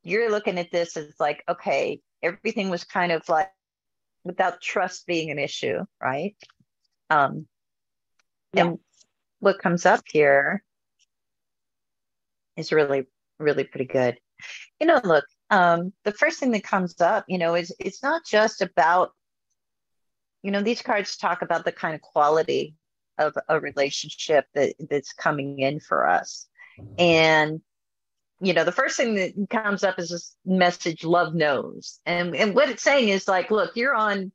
[0.04, 3.50] you're looking at this as like okay, everything was kind of like
[4.24, 6.36] without trust being an issue, right?
[7.10, 7.48] Um,
[8.54, 8.66] yeah.
[8.66, 8.80] And
[9.40, 10.64] what comes up here
[12.58, 13.06] is really,
[13.40, 14.18] really pretty good.
[14.80, 18.26] You know, look, um, the first thing that comes up, you know, is it's not
[18.26, 19.12] just about,
[20.44, 22.76] you know, these cards talk about the kind of quality
[23.18, 26.48] of a relationship that that's coming in for us.
[26.98, 27.62] And
[28.42, 32.00] you know, the first thing that comes up is this message love knows.
[32.06, 34.32] And and what it's saying is like, look, you're on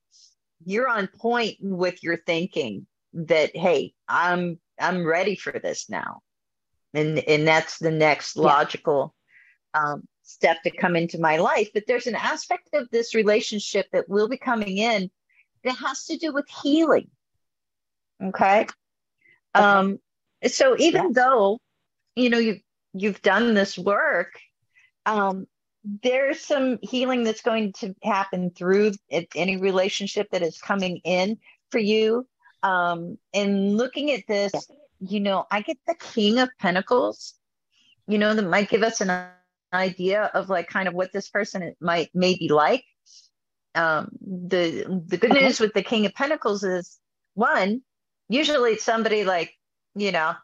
[0.65, 6.21] you're on point with your thinking that, hey, I'm I'm ready for this now.
[6.93, 9.15] And and that's the next logical
[9.75, 11.69] um, step to come into my life.
[11.75, 15.11] But there's an aspect of this relationship that will be coming in
[15.65, 17.11] that has to do with healing.
[18.23, 18.67] Okay.
[19.55, 19.99] Um,
[20.47, 21.11] so even yeah.
[21.13, 21.59] though,
[22.17, 22.61] you know, you've
[22.93, 24.39] you've done this work,
[25.07, 25.47] um,
[26.03, 28.93] there's some healing that's going to happen through
[29.35, 31.39] any relationship that is coming in
[31.71, 32.27] for you.
[32.63, 34.53] Um, and looking at this,
[35.01, 37.35] you know, I get the King of Pentacles,
[38.07, 39.11] you know, that might give us an
[39.75, 42.85] idea of like kind of what this person might maybe like.
[43.75, 46.99] Um, the the good news with the King of Pentacles is
[47.35, 47.83] one,
[48.29, 49.53] usually it's somebody like,
[49.95, 50.35] you know,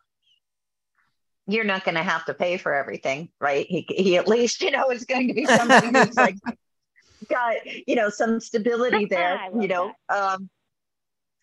[1.47, 3.67] you're not going to have to pay for everything, right?
[3.67, 6.37] He, he at least, you know, is going to be somebody who's like
[7.29, 7.57] got,
[7.87, 10.49] you know, some stability there, you know, um,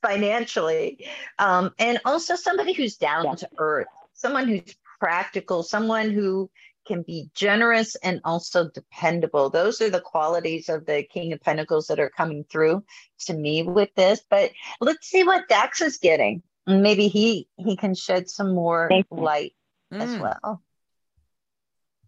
[0.01, 1.05] financially.
[1.39, 3.35] Um, and also somebody who's down yeah.
[3.35, 6.49] to earth, someone who's practical, someone who
[6.87, 9.49] can be generous and also dependable.
[9.49, 12.83] Those are the qualities of the King of Pentacles that are coming through
[13.25, 14.21] to me with this.
[14.29, 16.41] But let's see what Dax is getting.
[16.65, 19.53] Maybe he he can shed some more light
[19.93, 20.01] mm.
[20.01, 20.61] as well.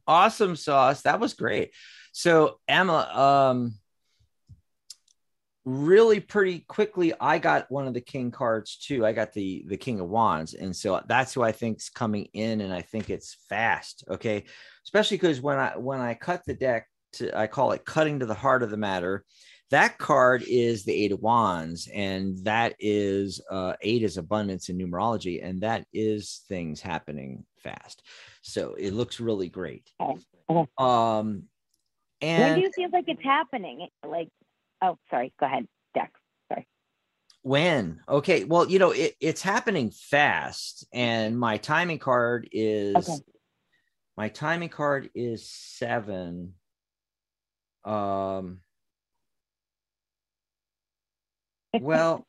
[0.08, 1.04] Awesome sauce.
[1.04, 1.72] That was great.
[2.12, 3.76] So Emma, um,
[5.70, 9.06] really pretty quickly i got one of the king cards too.
[9.06, 10.54] I got the the king of wands.
[10.54, 14.46] And so that's who i think's coming in and i think it's fast okay?
[14.86, 18.26] Especially because when i when i cut the deck to i call it cutting to
[18.26, 19.26] the heart of the matter
[19.72, 24.78] that card is the eight of wands and that is uh eight is abundance in
[24.78, 28.04] numerology and that is things happening fast.
[28.42, 29.92] So it looks really great.
[30.78, 31.44] Um
[32.22, 33.88] and when do you feel like it's happening?
[34.06, 34.30] Like
[34.82, 35.34] Oh, sorry.
[35.40, 36.12] Go ahead, Dax.
[36.52, 36.68] Sorry.
[37.42, 38.02] When?
[38.08, 38.44] Okay.
[38.44, 43.20] Well, you know, it, it's happening fast, and my timing card is okay.
[44.18, 46.54] my timing card is seven.
[47.84, 48.60] Um.
[51.80, 52.26] Well,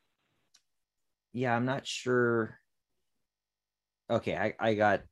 [1.33, 2.59] yeah, I'm not sure.
[4.11, 5.03] Okay, I, I got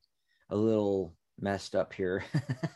[0.49, 2.23] a little messed up here.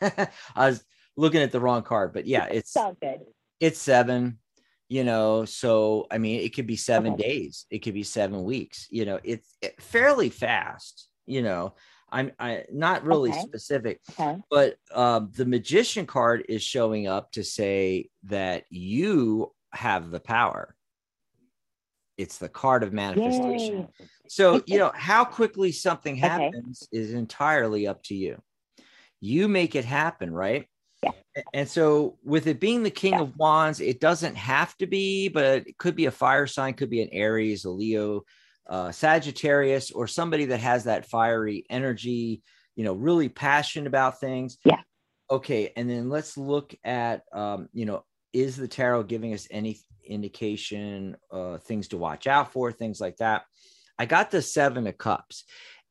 [0.00, 0.82] I was
[1.16, 3.20] looking at the wrong card, but yeah, it's, all good.
[3.60, 4.38] It's seven
[4.88, 7.22] you know so i mean it could be seven okay.
[7.22, 11.74] days it could be seven weeks you know it's it, fairly fast you know
[12.10, 13.40] i'm i not really okay.
[13.40, 14.38] specific okay.
[14.50, 20.74] but um, the magician card is showing up to say that you have the power
[22.16, 24.06] it's the card of manifestation Yay.
[24.28, 28.40] so you know how quickly something happens is entirely up to you
[29.20, 30.68] you make it happen right
[31.04, 31.42] yeah.
[31.52, 33.22] And so, with it being the King yeah.
[33.22, 36.90] of Wands, it doesn't have to be, but it could be a fire sign, could
[36.90, 38.22] be an Aries, a Leo,
[38.68, 42.42] uh, Sagittarius, or somebody that has that fiery energy,
[42.76, 44.58] you know, really passionate about things.
[44.64, 44.80] Yeah.
[45.30, 45.72] Okay.
[45.76, 51.16] And then let's look at, um, you know, is the tarot giving us any indication,
[51.30, 53.44] uh, things to watch out for, things like that?
[53.98, 55.44] I got the Seven of Cups.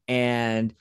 [0.07, 0.73] And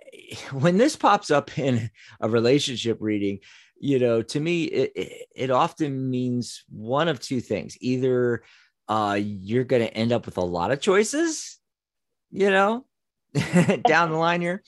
[0.52, 1.90] when this pops up in
[2.20, 3.40] a relationship reading,
[3.78, 7.76] you know, to me, it, it, it often means one of two things.
[7.80, 8.42] Either
[8.88, 11.58] uh, you're going to end up with a lot of choices,
[12.30, 12.84] you know,
[13.86, 14.62] down the line here.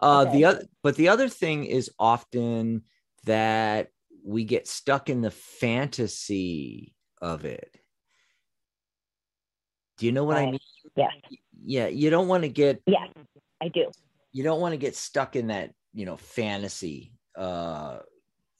[0.00, 0.32] Uh, okay.
[0.32, 2.82] The other, but the other thing is often
[3.24, 3.88] that
[4.24, 7.74] we get stuck in the fantasy of it.
[9.98, 10.48] Do you know what right.
[10.48, 10.60] I mean?
[10.96, 11.08] Yeah.
[11.64, 11.86] Yeah.
[11.86, 12.82] You don't want to get.
[12.86, 13.06] Yeah,
[13.62, 13.90] I do
[14.36, 17.98] you don't want to get stuck in that you know fantasy uh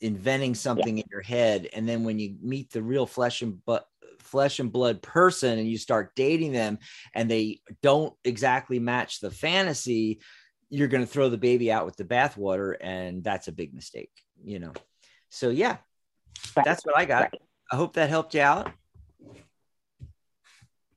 [0.00, 1.02] inventing something yeah.
[1.02, 3.86] in your head and then when you meet the real flesh and but
[4.18, 6.78] flesh and blood person and you start dating them
[7.14, 10.18] and they don't exactly match the fantasy
[10.70, 14.10] you're going to throw the baby out with the bathwater and that's a big mistake
[14.42, 14.72] you know
[15.28, 15.76] so yeah
[16.56, 16.64] right.
[16.64, 17.42] that's what i got right.
[17.70, 18.72] i hope that helped you out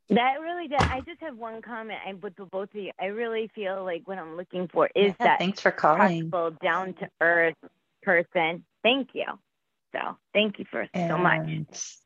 [0.10, 0.82] that really does.
[0.82, 2.00] I just have one comment.
[2.06, 2.92] I with both of you.
[3.00, 6.32] I really feel like what I'm looking for is yeah, that thanks for calling,
[6.62, 7.56] down to earth
[8.02, 8.66] person.
[8.84, 9.26] Thank you.
[9.92, 11.10] So thank you for and...
[11.10, 11.98] so much.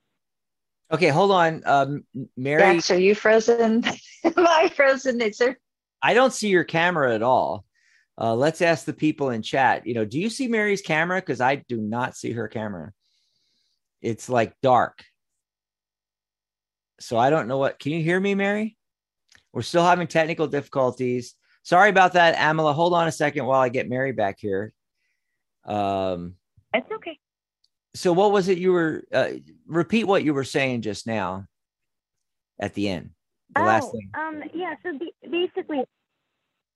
[0.91, 2.04] Okay, hold on, um,
[2.38, 2.60] Mary.
[2.60, 3.84] Dax, are you frozen?
[4.24, 5.22] Am I frozen?
[5.22, 5.58] Is there?
[6.01, 7.66] I don't see your camera at all.
[8.20, 9.88] Uh, let's ask the people in chat.
[9.88, 11.20] You know, do you see Mary's camera?
[11.20, 12.91] Because I do not see her camera.
[14.01, 15.04] It's like dark.
[17.04, 17.80] So I don't know what.
[17.80, 18.78] Can you hear me, Mary?
[19.51, 21.36] We're still having technical difficulties.
[21.64, 22.74] Sorry about that, Amala.
[22.74, 24.74] Hold on a second while I get Mary back here.
[25.66, 26.36] Um,
[26.74, 27.20] it's okay.
[27.93, 29.04] So, what was it you were?
[29.14, 29.32] Uh,
[29.68, 31.45] repeat what you were saying just now.
[32.60, 33.10] At the end,
[33.54, 34.10] the oh, last thing.
[34.14, 34.43] Um.
[34.54, 34.76] Yeah.
[34.84, 34.97] So
[35.30, 35.84] basically,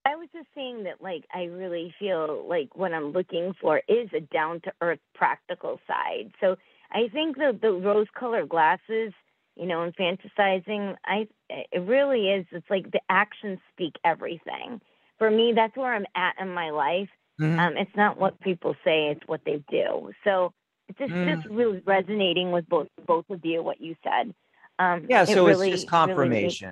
[0.05, 4.09] I was just saying that, like, I really feel like what I'm looking for is
[4.15, 6.31] a down to earth, practical side.
[6.41, 6.57] So
[6.91, 9.13] I think the the rose colored glasses
[9.57, 12.45] you know, and fantasizing, I it really is.
[12.51, 14.81] It's like the actions speak everything.
[15.17, 17.09] For me, that's where I'm at in my life.
[17.39, 17.59] Mm-hmm.
[17.59, 20.11] Um, it's not what people say; it's what they do.
[20.23, 20.53] So
[20.87, 21.35] it's just mm.
[21.35, 24.33] just really resonating with both both of you what you said.
[24.79, 26.71] Um, yeah, so it really, it's just confirmation.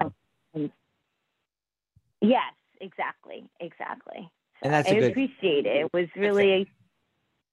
[0.53, 0.71] Really
[2.21, 4.29] yes, exactly, exactly.
[4.61, 5.11] and that's I good...
[5.11, 5.85] appreciate it.
[5.85, 6.69] It was really.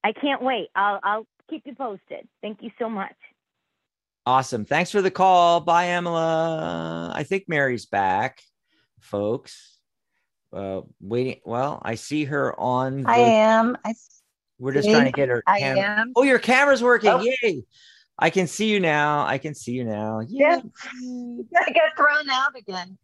[0.04, 0.68] I can't wait.
[0.74, 2.28] I'll I'll keep you posted.
[2.40, 3.14] Thank you so much.
[4.24, 4.64] Awesome.
[4.64, 5.60] Thanks for the call.
[5.60, 7.12] Bye, Emma.
[7.14, 8.40] I think Mary's back,
[9.00, 9.78] folks.
[10.52, 11.40] Uh, waiting.
[11.44, 13.02] Well, I see her on.
[13.02, 13.76] The, I am.
[13.84, 13.94] I.
[14.58, 15.42] We're just trying to get her.
[15.46, 16.12] I am.
[16.14, 17.10] Oh, your camera's working.
[17.10, 17.20] Oh.
[17.42, 17.64] Yay!
[18.18, 19.26] I can see you now.
[19.26, 20.20] I can see you now.
[20.20, 20.60] Yeah.
[20.60, 22.96] I got thrown out again.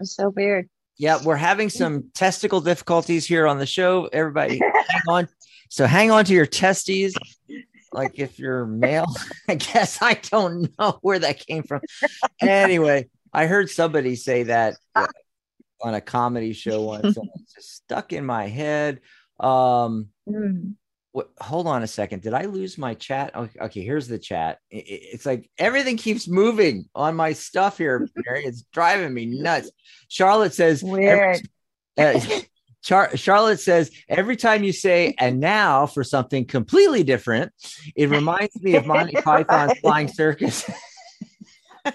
[0.00, 0.68] It's so weird.
[0.96, 4.08] Yeah, we're having some testicle difficulties here on the show.
[4.12, 4.58] Everybody,
[4.88, 5.28] hang on.
[5.68, 7.14] So hang on to your testes.
[7.94, 9.06] Like if you're male,
[9.48, 11.80] I guess I don't know where that came from.
[12.42, 15.06] Anyway, I heard somebody say that uh,
[15.80, 17.16] on a comedy show once.
[17.16, 19.00] and it's just stuck in my head.
[19.40, 20.74] Um, Mm.
[21.12, 22.22] what, hold on a second.
[22.22, 23.36] Did I lose my chat?
[23.36, 24.58] Okay, okay here's the chat.
[24.72, 24.82] I- I-
[25.12, 28.44] it's like everything keeps moving on my stuff here, Mary.
[28.44, 29.70] It's driving me nuts.
[30.08, 31.40] Charlotte says, Weird.
[31.98, 32.18] uh,
[32.84, 37.50] Char- Charlotte says every time you say "and now" for something completely different,
[37.96, 39.78] it reminds me of Monty Python's Right.
[39.80, 40.70] Flying Circus.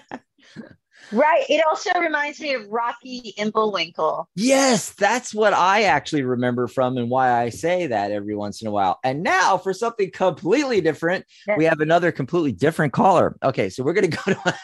[1.12, 1.44] Right.
[1.48, 4.28] It also reminds me of Rocky and Bullwinkle.
[4.36, 8.68] yes, that's what I actually remember from, and why I say that every once in
[8.68, 9.00] a while.
[9.02, 11.24] And now for something completely different,
[11.56, 13.36] we have another completely different caller.
[13.42, 14.54] Okay, so we're gonna go to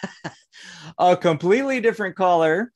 [0.98, 2.72] a completely different caller.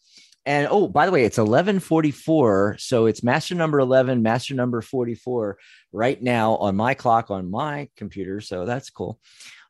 [0.46, 2.76] And oh, by the way, it's 1144.
[2.78, 5.58] So it's master number 11, master number 44
[5.92, 8.40] right now on my clock on my computer.
[8.40, 9.18] So that's cool.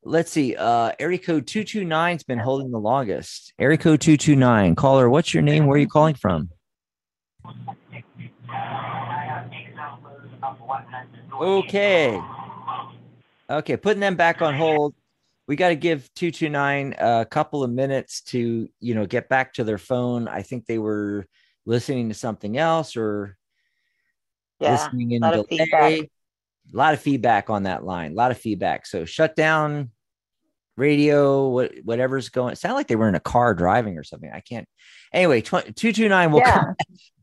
[0.02, 0.56] Let's see.
[0.56, 3.52] Uh area code 229's been holding the longest.
[3.58, 4.74] Area code 229.
[4.76, 5.66] Caller, what's your name?
[5.66, 6.50] Where are you calling from?
[11.40, 12.20] Okay.
[13.50, 14.94] Okay, putting them back on hold.
[15.50, 19.64] We got to give 229 a couple of minutes to, you know, get back to
[19.64, 20.28] their phone.
[20.28, 21.26] I think they were
[21.66, 23.36] listening to something else or
[24.60, 24.70] Yeah.
[24.74, 25.64] listening in lot of delay.
[25.64, 25.92] feedback.
[25.92, 28.12] A lot of feedback on that line.
[28.12, 28.86] A lot of feedback.
[28.86, 29.90] So shut down
[30.76, 32.52] radio, what whatever's going.
[32.52, 34.30] It sounded like they were in a car driving or something.
[34.32, 34.68] I can't.
[35.12, 36.58] Anyway, tw- 229 will Yeah.
[36.60, 36.74] come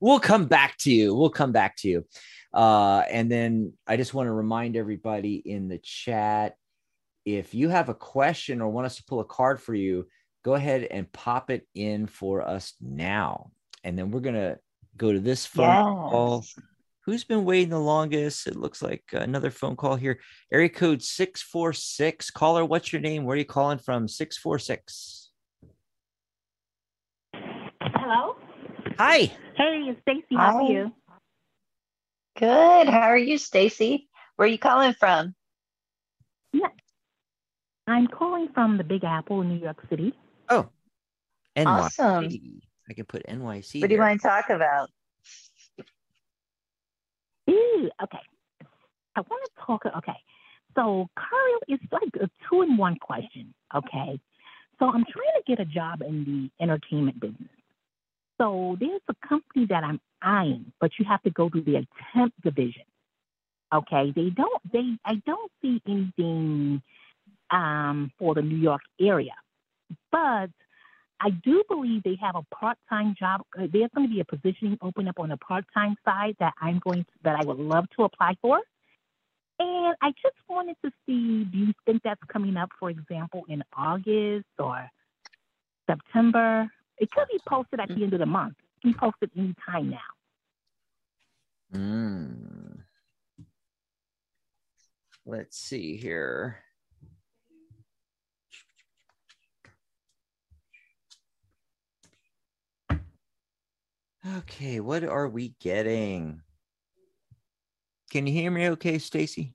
[0.01, 1.15] we'll come back to you.
[1.15, 2.05] We'll come back to you.
[2.53, 6.57] Uh, and then I just want to remind everybody in the chat
[7.27, 10.07] if you have a question or want us to pull a card for you,
[10.45, 13.51] go ahead and pop it in for us now.
[13.83, 14.57] And then we're going to
[14.95, 16.45] go to this phone call.
[17.01, 18.47] Who's been waiting the longest?
[18.47, 20.21] It looks like another phone call here.
[20.53, 22.31] Area code 646.
[22.31, 23.25] Caller, what's your name?
[23.25, 24.07] Where are you calling from?
[24.07, 25.29] 646.
[27.81, 28.37] Hello.
[28.97, 29.33] Hi.
[29.57, 30.35] Hey, it's Stacy.
[30.35, 30.53] How Hi.
[30.53, 30.93] are you?
[32.37, 32.87] Good.
[32.87, 34.07] How are you, Stacy?
[34.37, 35.35] Where are you calling from?
[37.87, 40.13] I'm calling from the Big Apple in New York City.
[40.49, 40.67] Oh,
[41.55, 41.65] NYC.
[41.65, 42.61] Awesome.
[42.89, 43.41] I can put NYC.
[43.41, 43.99] What do you there.
[43.99, 44.89] want to talk about?
[47.49, 48.19] Ooh, okay.
[49.15, 49.85] I want to talk.
[49.97, 50.17] Okay,
[50.75, 53.53] so Carl, it's like a two-in-one question.
[53.73, 54.19] Okay,
[54.79, 57.49] so I'm trying to get a job in the entertainment business.
[58.37, 62.33] So there's a company that I'm eyeing, but you have to go through the temp
[62.43, 62.83] division.
[63.73, 64.61] Okay, they don't.
[64.71, 66.81] They I don't see anything
[67.51, 69.35] um, for the New York area,
[70.11, 70.49] but
[71.19, 73.41] I do believe they have a part-time job.
[73.57, 76.79] uh, There's going to be a position open up on the part-time side that I'm
[76.79, 78.59] going to, that I would love to apply for.
[79.59, 83.63] And I just wanted to see, do you think that's coming up, for example, in
[83.75, 84.87] August or
[85.89, 86.69] September?
[86.99, 88.53] It could be posted at the end of the month.
[88.59, 89.97] It can be posted any time now.
[91.73, 92.83] Mm.
[95.25, 96.59] Let's see here.
[104.35, 106.41] Okay, what are we getting?
[108.11, 109.53] Can you hear me okay, Stacy?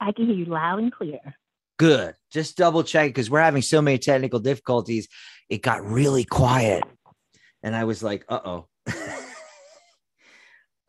[0.00, 1.20] I can hear you loud and clear.
[1.78, 2.14] Good.
[2.30, 5.08] Just double check because we're having so many technical difficulties.
[5.48, 6.84] It got really quiet.
[7.62, 8.66] And I was like, uh oh.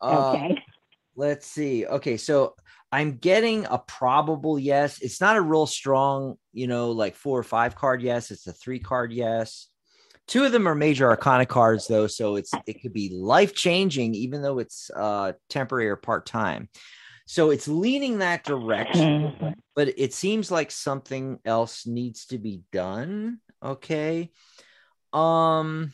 [0.00, 0.62] Okay.
[1.16, 1.86] let's see.
[1.86, 2.54] Okay, so
[2.92, 5.00] I'm getting a probable yes.
[5.00, 8.30] It's not a real strong, you know, like four or five card yes.
[8.30, 9.67] It's a three card yes.
[10.28, 14.14] Two of them are major arcana cards, though, so it's it could be life changing,
[14.14, 16.68] even though it's uh temporary or part time.
[17.26, 23.38] So it's leaning that direction but it seems like something else needs to be done
[23.62, 24.30] okay?
[25.12, 25.92] Um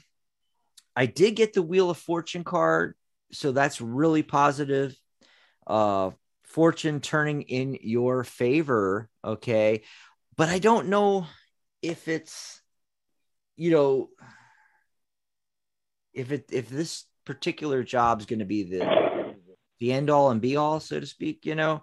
[0.97, 2.95] i did get the wheel of fortune card
[3.33, 4.97] so that's really positive.
[5.67, 6.13] Uh
[6.45, 9.83] fortune turning in your favor okay?
[10.37, 11.27] But i don't know
[11.83, 12.63] if it's
[13.57, 14.09] you know
[16.13, 18.89] if it if this particular job is going to be the
[19.81, 21.83] the end all and be all so to speak you know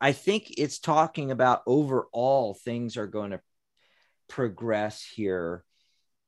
[0.00, 3.40] I think it's talking about overall things are going to
[4.28, 5.64] progress here.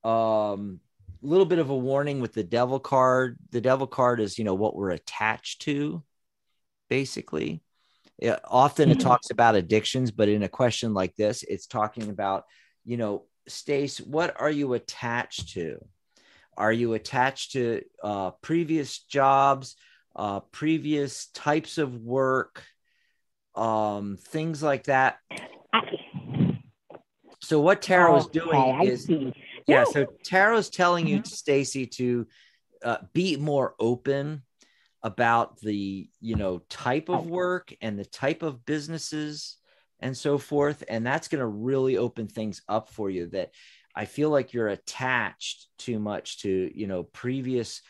[0.02, 0.80] Um,
[1.22, 3.36] a little bit of a warning with the devil card.
[3.50, 6.02] The devil card is, you know, what we're attached to,
[6.88, 7.62] basically.
[8.18, 9.02] Yeah, often it Mhm.
[9.02, 12.44] talks about addictions, but in a question like this, it's talking about,
[12.84, 15.78] you know, Stace, what are you attached to?
[16.56, 19.76] Are you attached to uh, previous jobs?
[20.16, 22.64] uh, previous types of work,
[23.54, 25.18] um, things like that.
[27.42, 29.10] So what Tarot is doing Okay, is
[29.66, 31.26] yeah, so Tarot's telling you, Mhm.
[31.26, 32.26] Stacy, to
[32.82, 34.42] uh, be more open
[35.02, 39.58] about the you know type of work and the type of businesses
[40.00, 43.26] and so forth, and that's going to really open things up for you.
[43.28, 43.50] That
[43.94, 47.82] I feel like you're attached too much to you know previous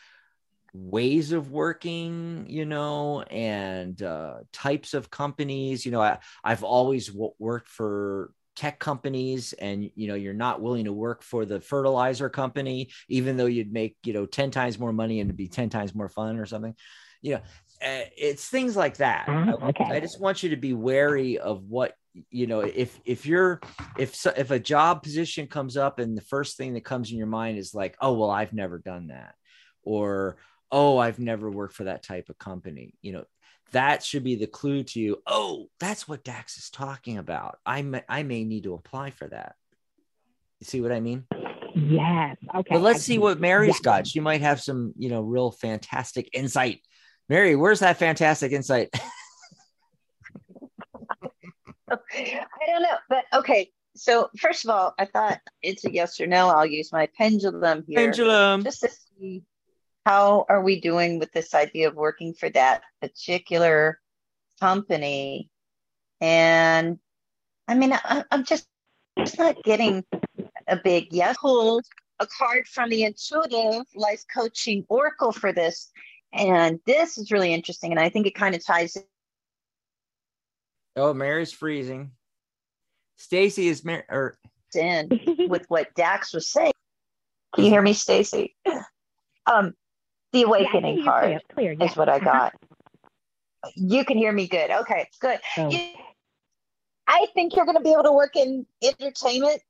[0.73, 7.07] ways of working you know and uh, types of companies you know I, i've always
[7.07, 11.61] w- worked for tech companies and you know you're not willing to work for the
[11.61, 15.47] fertilizer company even though you'd make you know 10 times more money and it'd be
[15.47, 16.75] 10 times more fun or something
[17.21, 17.41] you know
[17.81, 19.85] it's things like that Mhm, I, okay.
[19.85, 21.93] I just want you to be wary of what
[22.31, 23.61] you know if if you're
[23.97, 27.17] if so, if a job position comes up and the first thing that comes in
[27.17, 29.35] your mind is like oh well i've never done that
[29.83, 30.37] or
[30.71, 33.23] oh i've never worked for that type of company you know
[33.71, 37.83] that should be the clue to you oh that's what dax is talking about i
[37.83, 39.53] may, I may need to apply for that
[40.59, 41.25] you see what i mean
[41.75, 42.37] Yes.
[42.55, 42.73] Okay.
[42.73, 43.83] but let's see what mary's Yeah.
[43.83, 46.81] got she might have some you know real fantastic insight
[47.29, 48.89] mary where's that fantastic insight
[51.89, 53.71] I don't know, but okay.
[53.95, 56.49] So first of all, I thought it's a yes or no.
[56.49, 59.43] I'll use my pendulum here pendulum just to see
[60.05, 63.99] how are we doing with this idea of working for that particular
[64.59, 65.49] company.
[66.21, 66.99] And
[67.67, 68.67] I mean, I, I'm just
[69.17, 70.03] just not getting
[70.67, 71.37] a big yes.
[71.39, 71.85] Pulled
[72.19, 75.91] a card from the Intuitive Life Coaching Oracle for this,
[76.33, 77.91] and this is really interesting.
[77.91, 78.97] And I think it kind of ties
[80.95, 82.11] oh mary's freezing
[83.17, 84.37] stacy is Mary or
[84.75, 85.09] in
[85.49, 86.73] with what Dax was saying.
[87.55, 88.55] Can you hear me, Stacy?
[89.49, 89.73] Um,
[90.33, 91.23] the awakening hear you card
[91.55, 92.25] clear, clear, is what I Uh-huh.
[92.25, 92.53] got.
[93.75, 94.69] You can hear me good.
[94.69, 95.39] Okay, good.
[95.55, 95.93] So- You-
[97.07, 99.61] I think you're going to be able to work in entertainment,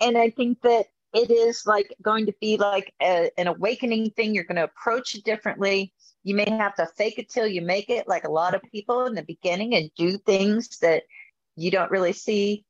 [0.00, 4.34] and I think that it is like going to be like a, an awakening thing.
[4.34, 5.94] You're going to approach it differently.
[6.24, 9.06] You may have to fake it till you make it, like a lot of people
[9.06, 11.04] in the beginning, and do things that
[11.56, 12.66] you don't really see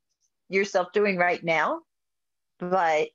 [0.51, 1.83] yourself doing right now.
[2.61, 3.09] But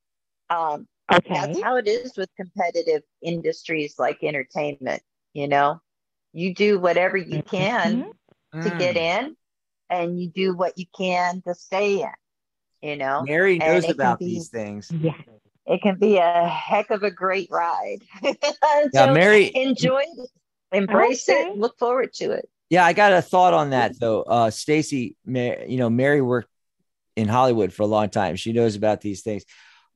[0.49, 1.29] um, Okay.
[1.33, 5.01] that's how it is with competitive industries like entertainment.
[5.33, 5.81] You know,
[6.33, 8.13] you do whatever you can Mhm.
[8.61, 8.97] to get Mm.
[8.97, 9.37] in,
[9.89, 12.11] and you do what you can to stay in.
[12.81, 15.13] You know, mary knows about be- these things Yeah.
[15.65, 17.99] it can be a heck of a great ride.
[18.93, 20.29] yeah mary enjoy it,
[20.71, 21.49] embrace Okay.
[21.49, 22.49] it, look forward to it.
[22.69, 24.21] Yeah, I got a thought on that though.
[24.21, 26.49] Uh, Stacy, Ma- you know, Mary worked
[27.15, 28.35] in Hollywood for a long time.
[28.37, 29.43] She knows about these things.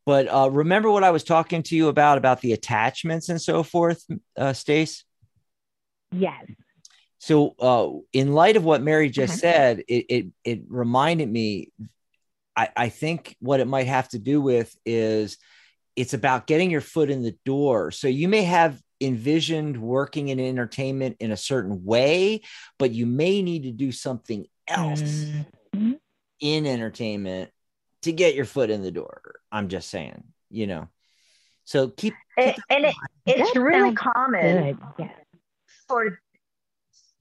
[0.05, 3.63] But uh, remember what I was talking to you about about the attachments and so
[3.63, 4.03] forth,
[4.37, 5.05] uh, Stace.
[6.11, 6.45] Yes.
[7.19, 9.39] So, uh, in light of what Mary just Mhm.
[9.39, 11.71] said, it, it it reminded me.
[12.55, 15.37] I, I think what it might have to do with is
[15.95, 17.91] it's about getting your foot in the door.
[17.91, 22.41] So you may have envisioned working in entertainment in a certain way,
[22.79, 25.01] but you may need to do something else
[25.75, 25.99] Mhm.
[26.39, 27.51] in entertainment
[28.03, 29.21] to get your foot in the door.
[29.51, 30.87] I'm just saying, you know.
[31.65, 32.95] So keep And, and it,
[33.25, 34.77] it's That really common Good.
[34.99, 35.15] Yes.
[35.87, 36.19] for,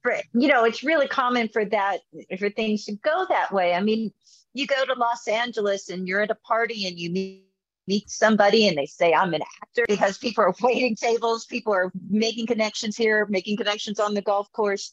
[0.03, 2.01] for you know, it's really common for that
[2.39, 3.75] for things to go that way.
[3.75, 4.13] I mean,
[4.55, 7.45] you go to Los Angeles and you're at a party and you meet
[7.89, 11.91] meet somebody and they say I'm an actor because people are waiting tables, people are
[12.09, 14.93] making connections here, making connections on the golf course,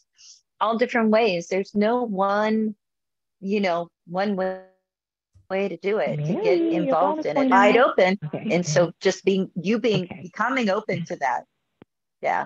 [0.60, 1.48] all different ways.
[1.48, 2.76] There's no one,
[3.42, 4.62] you know, one way
[5.52, 8.48] way to do it to get involved in it wide out- open Okay.
[8.52, 10.22] and so just being you being Okay.
[10.22, 11.46] becoming open to that
[12.22, 12.46] yeah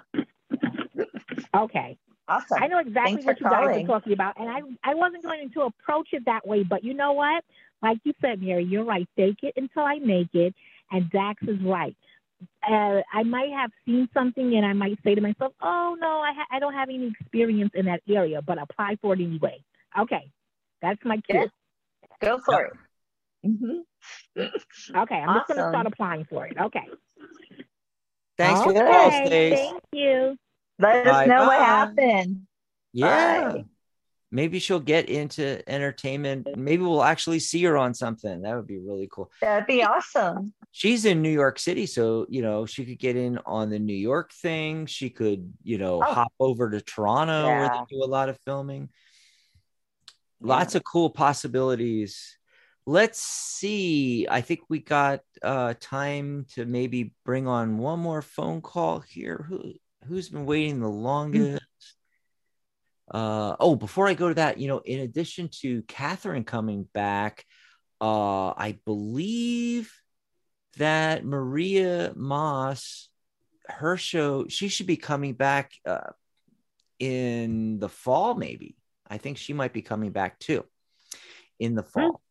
[1.53, 1.97] Okay.
[2.27, 3.83] Awesome I know exactly Thanks what you guys calling.
[3.85, 6.93] are talking about, and I I wasn't going to approach it that way, but you
[6.93, 7.43] know what?
[7.81, 9.07] Like you said, Mary, you're right.
[9.15, 10.53] Fake it until I make it,
[10.91, 11.95] and Dax is right.
[12.69, 16.33] Uh, I might have seen something, and I might say to myself, "Oh no, I
[16.33, 19.63] ha- I don't have any experience in that area, but apply for it anyway."
[19.99, 20.31] Okay,
[20.81, 21.39] that's my cue.
[21.39, 21.45] Yeah.
[22.19, 22.73] go for it
[23.43, 23.79] hmm
[24.95, 26.57] Okay, I'm just going to start applying for it.
[26.59, 26.87] Okay.
[28.37, 28.79] thanks for okay.
[28.79, 29.53] the call, Stace.
[29.53, 30.37] Thank you.
[30.83, 32.41] Let us Bye know what happened
[32.93, 33.51] Yeah.
[33.51, 33.63] Bye.
[34.31, 36.47] Maybe she'll get into entertainment.
[36.57, 38.41] Maybe we'll actually see her on something.
[38.41, 39.31] That would be really cool.
[39.41, 43.37] that'd be awesome She's in New York City, so you know she could get in
[43.45, 44.87] on the New York thing.
[44.87, 46.13] She could, you know, Oh.
[46.13, 48.89] hop over to Toronto where they do a lot of filming.
[50.41, 52.37] Lots of cool possibilities.
[52.87, 54.25] Let's see.
[54.27, 59.45] I think we got uh time to maybe bring on one more phone call here.
[59.47, 59.73] Who
[60.07, 61.63] who's been waiting the longest?
[63.11, 67.45] Uh, oh, before I go to that, you know, in addition to Catherine coming back,
[68.01, 69.93] uh, I believe
[70.77, 73.09] that Maria Moss,
[73.67, 76.11] her show, she should be coming back uh,
[76.99, 78.75] in the fall, maybe.
[79.07, 80.65] I think she might be coming back too
[81.59, 82.21] in the fall.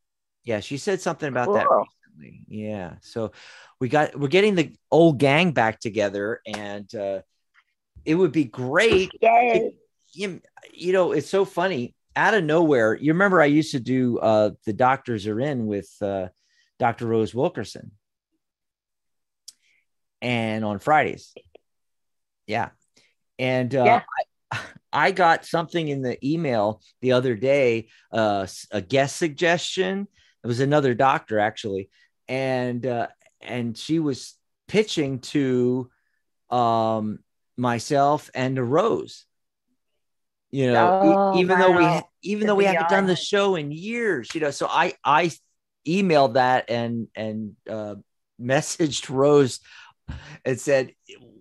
[0.45, 2.45] Yeah, she said something about that recently.
[2.49, 3.33] Yeah, so
[3.81, 7.23] we got we're getting the old gang back together, and uh,
[8.05, 9.13] it would be great
[10.13, 10.41] you,
[10.73, 11.95] you know, it's so funny.
[12.15, 15.91] Out of nowhere, you remember I used to do uh, the doctors are in with
[16.03, 16.29] uh,
[16.79, 17.07] Dr.
[17.07, 17.93] Rose Wilkerson,
[20.21, 21.33] and on Fridays,
[22.47, 22.71] yeah,
[23.39, 24.03] and uh, Yeah.
[24.53, 24.61] I,
[24.93, 30.07] I got something in the email the other day, uh, a guest suggestion.
[30.45, 31.89] It was another doctor actually,
[32.29, 33.07] and uh,
[33.41, 34.37] and she was
[34.69, 35.91] pitching to
[36.51, 37.21] um,
[37.57, 39.27] myself and Rose
[40.51, 43.17] you know e- Oh, even though we ha- even To though we haven't done the
[43.17, 45.31] show in years you know so i i
[45.87, 47.95] emailed that and and uh
[48.41, 49.61] messaged rose
[50.45, 50.93] and said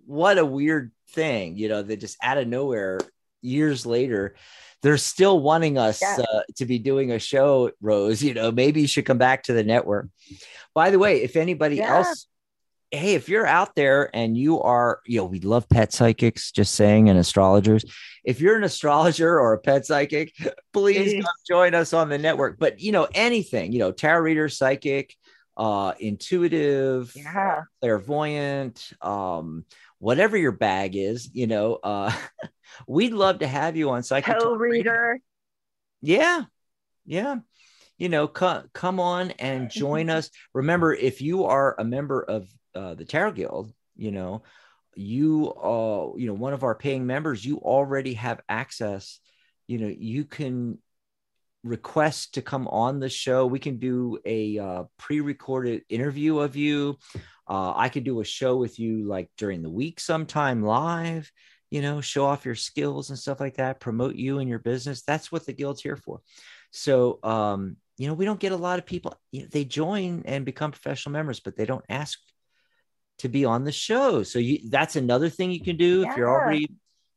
[0.06, 2.98] what a weird thing you know that just out of nowhere
[3.42, 4.34] years later
[4.82, 6.16] they're still wanting us Yeah.
[6.32, 9.52] uh, to be doing a show rose you know maybe you should come back to
[9.52, 10.08] the network
[10.74, 11.96] by the way if anybody Yeah.
[11.96, 12.26] else
[12.92, 16.74] hey if you're out there and you are you know we love pet psychics just
[16.74, 17.84] saying and astrologers
[18.22, 20.32] if you're an astrologer or a pet psychic
[20.72, 21.22] please Mhm.
[21.22, 25.16] come join us on the network but you know anything you know tarot reader psychic
[25.56, 27.62] uh intuitive Yeah.
[27.80, 29.64] clairvoyant um
[29.98, 32.12] whatever your bag is you know uh
[32.86, 35.18] we'd love to have you on psychic Toe reader.
[36.00, 36.44] Yeah.
[37.04, 37.36] Yeah.
[37.98, 40.30] You know, co- come on and join us.
[40.54, 44.42] Remember, if you are a member of uh, the Tarot Guild, you know,
[44.94, 49.20] you uh, you know, one of our paying members, you already have access.
[49.66, 50.78] You know, you can
[51.64, 53.46] request to come on the show.
[53.46, 56.98] We can do a uh, pre-recorded interview of you.
[57.48, 61.30] Uh, I could do a show with you like during the week sometime live
[61.72, 65.04] you know, show off your skills and stuff like that, promote you and your business.
[65.04, 66.20] That's what the guild's here for.
[66.70, 70.22] So, um, you know, we don't get a lot of people, you know, they join
[70.26, 72.18] and become professional members, but they don't ask
[73.22, 74.22] to be on the show.
[74.22, 76.68] So you, that's another thing you can do if you're already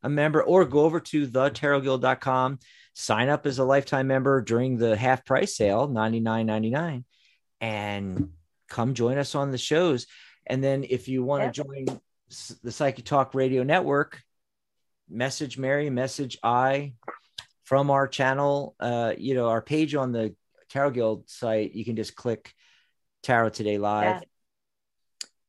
[0.04, 2.60] a member or go over to thetarotguild.com,
[2.94, 7.04] sign up as a lifetime member during the half price sale, $99.99
[7.60, 8.30] and
[8.70, 10.06] come join us on the shows.
[10.46, 11.86] And then if you want to join
[12.64, 14.22] the Psychic Talk Radio Network,
[15.10, 16.94] message Mary, message I
[17.64, 20.36] from our channel, uh, you know, our page on the
[20.70, 21.74] Tarot Guild site.
[21.74, 22.54] You can just click
[23.24, 24.22] Tarot Today Live.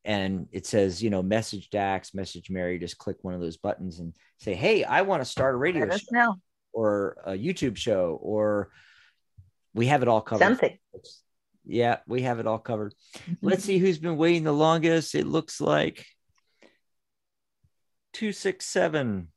[0.06, 2.78] And it says, you know, message Dax, message Mary.
[2.78, 5.90] Just click one of those buttons and say, "Hey, I want to start a radio
[5.90, 6.36] show know.
[6.72, 8.70] or a YouTube show, or
[9.74, 10.78] we have it all covered." Something.
[11.64, 12.94] Yeah, we have it all covered.
[13.42, 15.16] Let's see who's been waiting the longest.
[15.16, 16.06] It looks like
[18.12, 19.28] 267.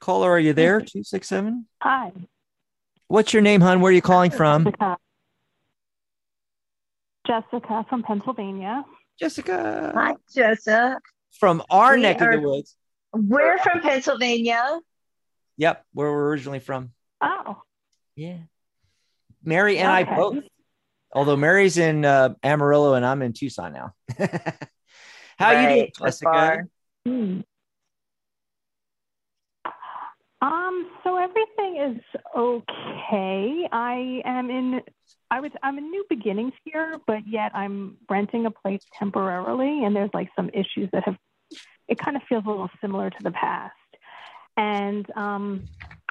[0.00, 0.80] Caller, are you there?
[0.80, 1.66] 267.
[1.82, 2.12] Hi,
[3.12, 3.82] What's your name, hon?
[3.82, 4.64] Where are you calling from?
[4.64, 4.96] Jessica.
[7.26, 8.86] Jessica from Pennsylvania.
[9.18, 9.92] Jessica.
[9.94, 10.98] Hi, Jessica.
[11.38, 12.76] From our We neck of the woods.
[13.12, 14.80] We're from Pennsylvania.
[15.56, 16.92] Yep, where we're originally from.
[17.20, 17.62] Oh,
[18.16, 18.38] Yeah.
[19.44, 20.38] Mary and I both.
[21.12, 23.92] Although Mary's in uh, Amarillo and I'm in Tucson now.
[25.38, 26.62] How you doing, Jessica?
[27.04, 27.40] hmm.
[30.40, 33.68] Um, so everything is okay.
[33.70, 34.80] I am in
[35.32, 39.96] I was I'm in new beginnings here, but yet I'm renting a place temporarily and
[39.96, 41.16] there's like some issues that have
[41.88, 43.74] it kind of feels a little similar to the past.
[44.58, 45.64] And um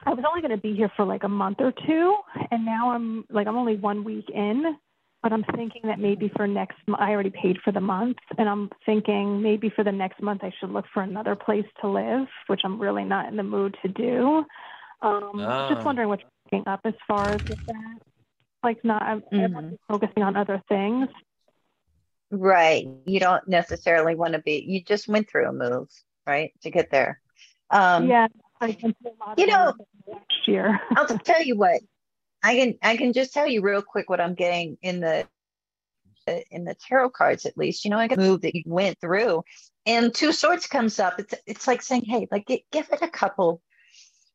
[0.07, 2.15] I was only going to be here for like a month or two
[2.49, 4.75] and now I'm like I'm only 1 week in,
[5.21, 8.71] but I'm thinking that maybe for next I already paid for the month and I'm
[8.87, 12.61] thinking maybe for the next month I should look for another place to live, which
[12.63, 14.43] I'm really not in the mood to do.
[15.03, 15.67] Um Ah.
[15.71, 17.99] just wondering what's you're up as far as with that.
[18.63, 19.01] Like not
[19.31, 19.77] Mhm.
[19.87, 21.09] focusing on other things.
[22.29, 22.87] Right.
[23.05, 25.89] You don't necessarily want to be, you just went through a move,
[26.25, 27.19] right, to get there.
[27.69, 28.27] Um, yeah,
[28.59, 29.73] I went through a lot you know-
[30.07, 30.79] next year.
[30.95, 31.81] I'll tell you what.
[32.43, 35.27] I can I can just tell you real quick what I'm getting in the
[36.49, 37.85] in the tarot cards at least.
[37.85, 39.43] You know, I got a move that you went through,
[39.85, 41.19] and two swords comes up.
[41.19, 43.61] It's it's like saying, hey, like give it a couple,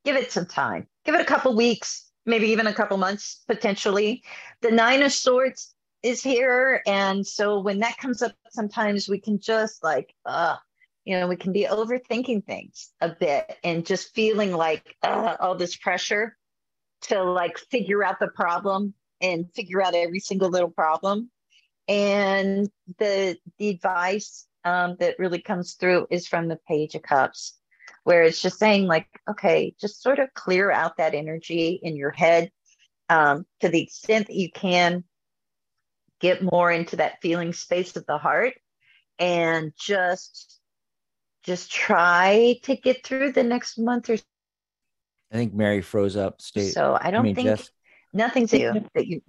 [0.04, 4.22] give it some time, give it a couple weeks, maybe even a couple months potentially.
[4.60, 9.40] The nine of swords is here, and so when that comes up, sometimes we can
[9.40, 10.56] just like, uh,
[11.04, 15.54] you know, we can be overthinking things a bit and just feeling like uh, all
[15.54, 16.36] this pressure
[17.02, 21.30] to like figure out the problem and figure out every single little problem.
[21.88, 22.68] And
[22.98, 27.54] the the advice um, that really comes through is from the Page of Cups,
[28.06, 32.12] where it's just saying like, okay, just sort of clear out that energy in your
[32.12, 32.52] head
[33.08, 35.02] um, to the extent that you can.
[36.20, 38.54] Get more into that feeling space of the heart,
[39.18, 40.60] and just
[41.42, 44.22] just try to get through the next month or so.
[45.32, 46.40] I think Mary froze up.
[46.40, 46.72] State.
[46.72, 46.96] so.
[46.98, 47.70] I don't I mean, think Jess.
[48.14, 49.20] nothing's you that you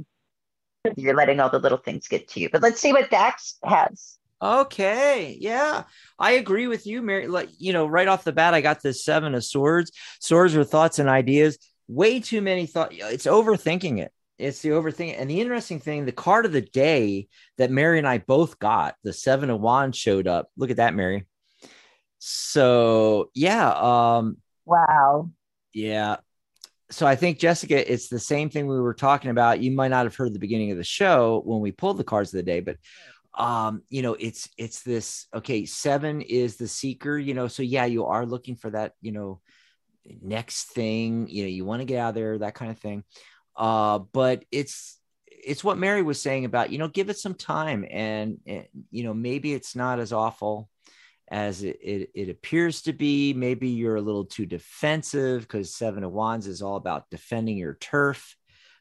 [0.95, 2.49] you're letting all the little things get to you.
[2.49, 4.16] But let's see what Dax has.
[4.41, 5.83] Okay, yeah,
[6.19, 7.27] I agree with you, Mary.
[7.27, 9.91] Like you know, right off the bat, I got this seven of swords.
[10.19, 11.57] Swords are thoughts and ideas.
[11.87, 12.93] Way too many thought.
[12.93, 14.11] It's overthinking it.
[14.37, 15.15] It's the overthinking.
[15.19, 17.27] And the interesting thing, the card of the day
[17.57, 20.49] that Mary and I both got, the seven of wands showed up.
[20.55, 21.25] Look at that, Mary.
[22.19, 25.31] So yeah, um, Wow.
[25.73, 26.17] yeah.
[26.89, 29.59] So I think Jessica, it's the same thing we were talking about.
[29.61, 32.33] You might not have heard the beginning of the show when we pulled the cards
[32.33, 32.77] of the day, but
[33.37, 37.47] um, you know, it's it's this okay, seven is the seeker, you know.
[37.47, 39.41] So yeah, you are looking for that, you know,
[40.21, 43.03] next thing, you know, you want to get out there, that kind of thing.
[43.55, 47.85] Uh, but it's it's what Mary was saying about, you know, give it some time
[47.89, 50.67] and, and you know, maybe it's not as awful
[51.29, 53.33] as it, it, it appears to be.
[53.33, 57.75] Maybe you're a little too defensive because Seven of Wands is all about defending your
[57.75, 58.35] turf.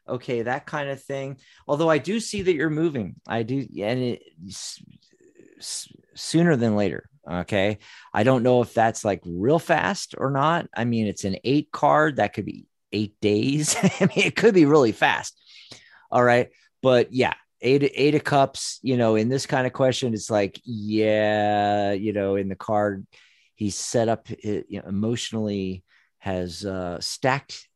[0.08, 1.38] Okay, that kind of thing.
[1.66, 3.16] Although I do see that you're moving.
[3.26, 4.22] I do, and it
[6.14, 7.08] sooner than later.
[7.28, 7.78] Okay.
[8.14, 10.68] I don't know if that's like real fast or not.
[10.76, 13.76] I mean, it's an eight card that could be eight days.
[13.82, 15.36] I mean, it could be really fast.
[16.10, 16.50] All right.
[16.82, 20.60] But yeah, eight eight of cups you know in this kind of question it's like
[20.64, 23.06] yeah you know in the card
[23.54, 25.82] he's set up you know, emotionally
[26.18, 27.66] has uh stacked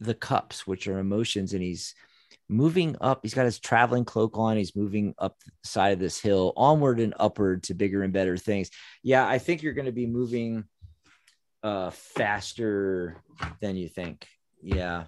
[0.00, 1.94] the cups which are emotions and he's
[2.48, 6.18] moving up he's got his traveling cloak on he's moving up the side of this
[6.18, 8.70] hill onward and upward to bigger and better things
[9.02, 10.64] yeah i think you're going to be moving
[11.62, 13.16] uh faster
[13.60, 14.26] than you think
[14.62, 15.04] yeah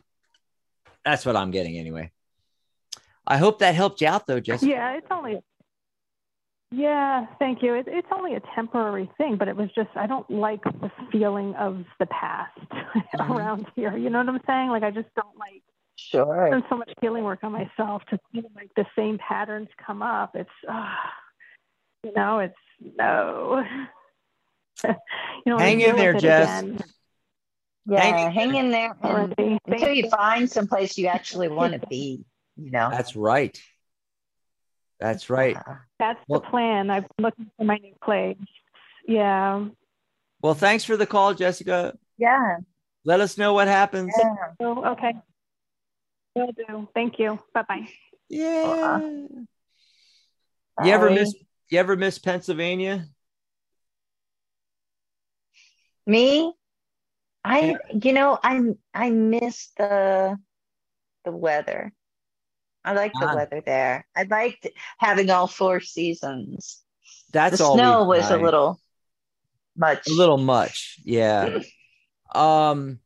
[1.04, 2.10] that's what i'm getting anyway
[3.26, 4.70] I hope that helped you out though, Jessica.
[4.70, 5.40] Yeah, it's only.
[6.74, 7.74] Yeah, thank you.
[7.74, 11.54] It, it's only a temporary thing, but it was just I don't like the feeling
[11.56, 12.58] of the past
[13.20, 13.94] around here.
[13.96, 14.70] You know what I'm saying?
[14.70, 15.62] Like I just don't like.
[15.96, 16.48] Sure.
[16.50, 20.34] Done so much healing work on myself to feel like the same patterns come up.
[20.34, 20.94] It's, uh,
[22.02, 22.54] you know, it's
[22.96, 23.62] no.
[24.84, 24.94] you
[25.46, 26.62] know, Hang in there, with Jess.
[26.62, 26.78] again
[27.86, 29.34] Yeah, Hang hang, in in there and-
[29.66, 30.10] until you you.
[30.10, 32.24] find someplace you actually want to be.
[32.56, 32.88] You know.
[32.90, 33.56] That's right.
[35.02, 35.56] That's right.
[35.98, 36.88] That's Well- the plan.
[36.88, 38.36] I've been looking for my new place.
[39.04, 39.66] Yeah.
[40.40, 41.98] Well, thanks for the call, Jessica.
[42.18, 42.58] Yeah.
[43.04, 44.14] Let us know what happens.
[44.16, 44.52] yeah.
[44.60, 45.14] Oh, okay.
[46.36, 46.88] Will do.
[46.94, 47.40] Thank you.
[47.52, 47.88] Bye bye.
[48.28, 49.00] Yeah.
[50.84, 51.34] You ever miss
[51.68, 53.06] you ever miss Pennsylvania?
[56.06, 56.54] me?
[57.44, 58.60] I you know I
[58.94, 60.38] I miss the
[61.24, 61.92] the weather.
[62.84, 63.34] I like the Ah.
[63.34, 64.06] weather there.
[64.16, 64.66] I liked
[64.98, 66.82] having all four seasons.
[67.32, 67.76] That's the all.
[67.76, 68.80] snow was a little
[69.76, 70.06] much.
[70.08, 70.98] a little much.
[71.04, 71.58] Yeah.
[72.34, 72.98] Um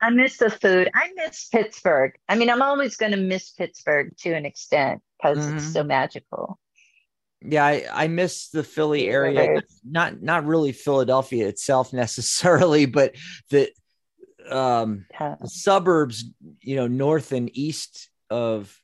[0.00, 0.90] I miss the food.
[0.94, 2.12] I miss Pittsburgh.
[2.28, 5.54] I mean, I'm always going to miss Pittsburgh to an extent because Mhm.
[5.56, 6.58] it's so magical.
[7.42, 9.60] yeah, I, I miss the Philly area.
[9.84, 13.14] Not not really Philadelphia itself necessarily, but
[13.50, 13.70] the
[14.48, 15.36] um Yeah.
[15.40, 16.24] the suburbs,
[16.62, 18.74] you know, north and east of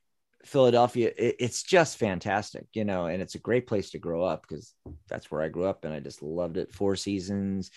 [0.44, 4.42] Philadelphia, it, it's just fantastic, you know, and it's a great place to grow up
[4.42, 4.74] because
[5.08, 6.72] that's where I grew up and I just loved it.
[6.72, 7.70] Four seasons,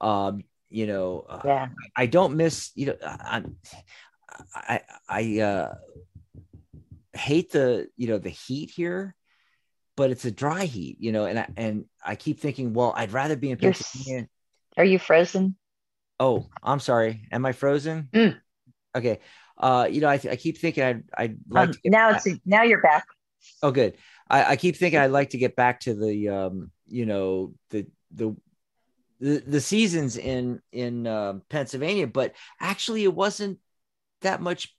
[0.00, 1.68] um, you know, uh, Yeah.
[1.96, 3.42] I don't miss, you know, I,
[4.54, 5.74] I, I uh,
[7.12, 9.14] hate the, you know, the heat here,
[9.96, 13.12] but it's a dry heat, you know, and I, and I keep thinking, well, I'd
[13.12, 14.28] rather be in Pennsylvania.
[14.76, 15.56] Are you frozen?
[16.20, 17.26] Oh, I'm sorry.
[17.32, 18.08] Am I frozen?
[18.12, 18.40] Mm.
[18.94, 19.20] Okay.
[19.58, 22.22] Uh, you know, I, I keep thinking I'd, I'd like Um, to get now back-
[22.26, 23.04] it's now you're back.
[23.62, 23.94] Oh, good.
[24.30, 27.86] I, I keep thinking I'd like to get back to the, um, you know, the
[28.14, 28.36] the
[29.20, 33.58] the, the seasons in in uh, Pennsylvania, but actually, it wasn't
[34.20, 34.74] that much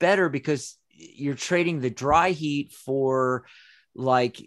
[0.00, 3.44] better because you're trading the dry heat for
[3.94, 4.40] like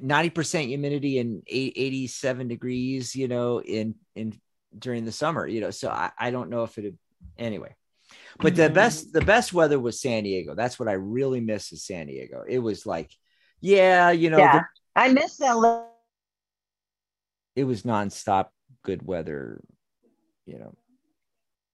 [0.00, 4.34] ninety percent humidity and eighty seven degrees, you know, in in
[4.76, 5.70] during the summer, you know.
[5.70, 6.94] So I, I don't know if it
[7.38, 7.74] anyway.
[8.38, 8.74] But the Mhm.
[8.74, 10.54] best the best weather was San Diego.
[10.54, 12.44] That's what I really miss is San Diego.
[12.46, 13.10] It was like,
[13.60, 14.62] yeah, you know, yeah.
[14.94, 15.86] I miss LA.
[17.54, 18.48] it was nonstop
[18.82, 19.62] good weather.
[20.44, 20.74] You know,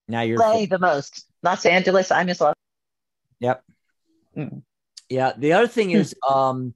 [0.08, 1.26] now you're LA the most.
[1.42, 2.54] Los Angeles, I miss Los.
[3.40, 3.64] Yep.
[4.36, 4.62] Mm.
[5.08, 5.32] Yeah.
[5.36, 5.96] The other thing Hmm.
[5.96, 6.74] is, um,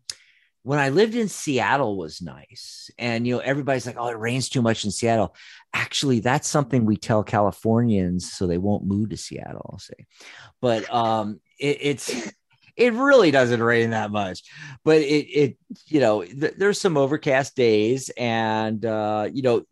[0.66, 2.90] when I lived in Seattle was nice.
[2.98, 5.32] And you know, everybody's like, oh, it rains too much in Seattle.
[5.72, 10.06] Actually, that's something we tell Californians so they won't move to Seattle, I'll say.
[10.60, 12.32] But um it, it's
[12.76, 14.42] it really doesn't rain that much.
[14.84, 19.62] But it it you know, th- there's some overcast days and uh, you know,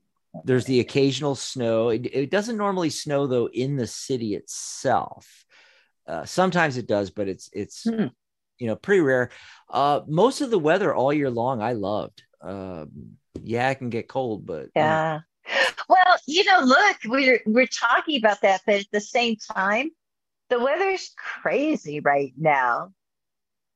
[0.44, 1.88] there's the occasional snow.
[1.88, 5.44] It, it doesn't normally snow though in the city itself.
[6.06, 8.06] Uh, sometimes it does, but it's it's Hmm.
[8.58, 9.30] You know pretty rare.
[9.70, 12.22] Uh, most of the weather all year long, I loved.
[12.40, 15.20] Um, yeah, it can get cold, but uh, Yeah.
[15.88, 19.90] Well, you know, look, we're we're talking about that, but at the same time,
[20.50, 22.92] the weather's crazy right now.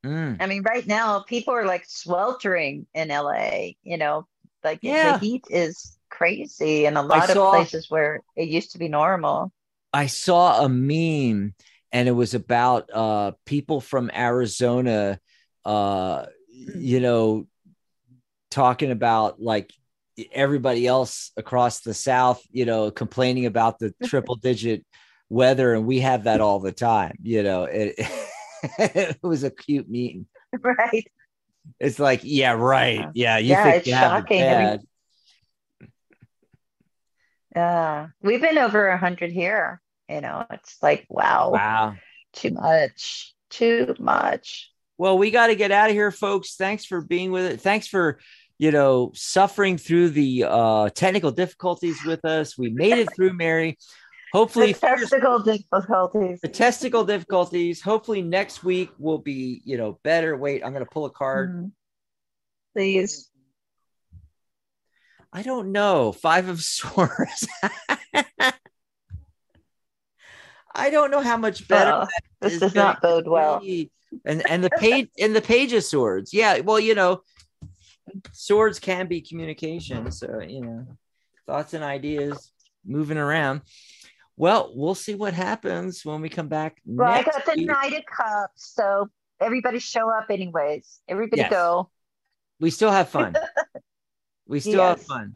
[0.04, 4.26] mm, I mean, right now, people are like sweltering in LA, you know,
[4.62, 5.12] like Yeah.
[5.12, 8.88] the heat is crazy in a lot of saw- places where it used to be
[8.88, 9.52] normal.
[9.92, 11.54] I saw a meme,
[11.92, 15.18] and it was about uh, people from Arizona,
[15.64, 17.46] uh, you know,
[18.50, 19.72] talking about like
[20.32, 24.84] everybody else across the South, you know, complaining about the triple digit
[25.28, 27.16] weather, and we have that all the time.
[27.22, 27.94] You know, it,
[28.78, 30.26] it was a cute meeting.
[30.60, 31.06] Right.
[31.78, 33.08] It's like, yeah, right.
[33.14, 34.42] Yeah, you Yeah, think it's you have it shocking.
[34.42, 34.80] I mean.
[37.54, 38.06] Yeah.
[38.22, 39.80] We've been over a hundred here.
[40.08, 41.94] You know, it's like, wow, Wow.
[42.32, 44.70] too much, too much.
[44.96, 46.56] Well, we got to get out of here, folks.
[46.56, 47.60] Thanks for being with it.
[47.60, 48.18] Thanks for,
[48.58, 52.56] you know, suffering through the uh, technical difficulties with us.
[52.58, 53.78] We made it through, Mary.
[54.32, 56.40] Hopefully, The testicle difficulties.
[56.42, 57.80] the testicle difficulties.
[57.80, 60.36] Hopefully, next week will be, you know, better.
[60.36, 61.54] Wait, I'm going to pull a card.
[61.54, 61.70] Mhm.
[62.74, 63.30] Please.
[65.32, 66.12] I don't know.
[66.12, 67.46] Five of Swords.
[70.78, 71.92] I don't know how much better.
[71.92, 72.06] Oh,
[72.40, 73.62] this is does not bode well.
[74.24, 76.32] And and the page and the page of swords.
[76.32, 76.60] Yeah.
[76.60, 77.22] Well, you know,
[78.32, 80.10] swords can be communication.
[80.10, 80.86] So you know,
[81.46, 82.52] thoughts and ideas
[82.86, 83.62] moving around.
[84.36, 86.80] Well, we'll see what happens when we come back.
[86.86, 87.66] Well, I got the week.
[87.66, 89.08] Knight of Cups, so
[89.40, 91.00] everybody show up anyways.
[91.08, 91.50] Everybody Yes.
[91.50, 91.90] go.
[92.60, 93.34] we still have fun.
[94.46, 95.34] we still have fun.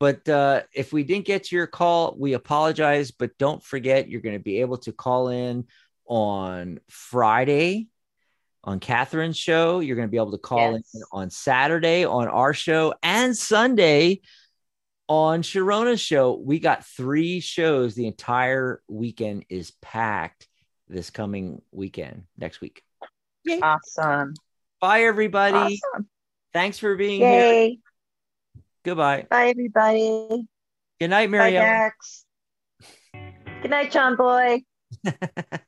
[0.00, 3.10] But uh, if we didn't get to your call, we apologize.
[3.10, 5.66] But don't forget, you're going to be able to call in
[6.06, 7.88] on Friday
[8.62, 9.80] on Catherine's show.
[9.80, 10.90] You're going to be able to call Yes.
[10.94, 14.20] in on Saturday on our show and Sunday
[15.08, 16.34] on Sharona's show.
[16.34, 17.94] We got three shows.
[17.94, 20.46] The entire weekend is packed
[20.86, 22.82] this coming weekend, next week.
[23.62, 24.34] Awesome.
[24.80, 25.80] Bye, everybody.
[25.94, 26.08] Awesome.
[26.52, 27.76] Thanks for being here.
[28.84, 29.26] Goodbye.
[29.30, 30.46] Bye, everybody.
[31.00, 31.52] Good night, Bye, Mary
[33.62, 34.62] Good night, John Boy.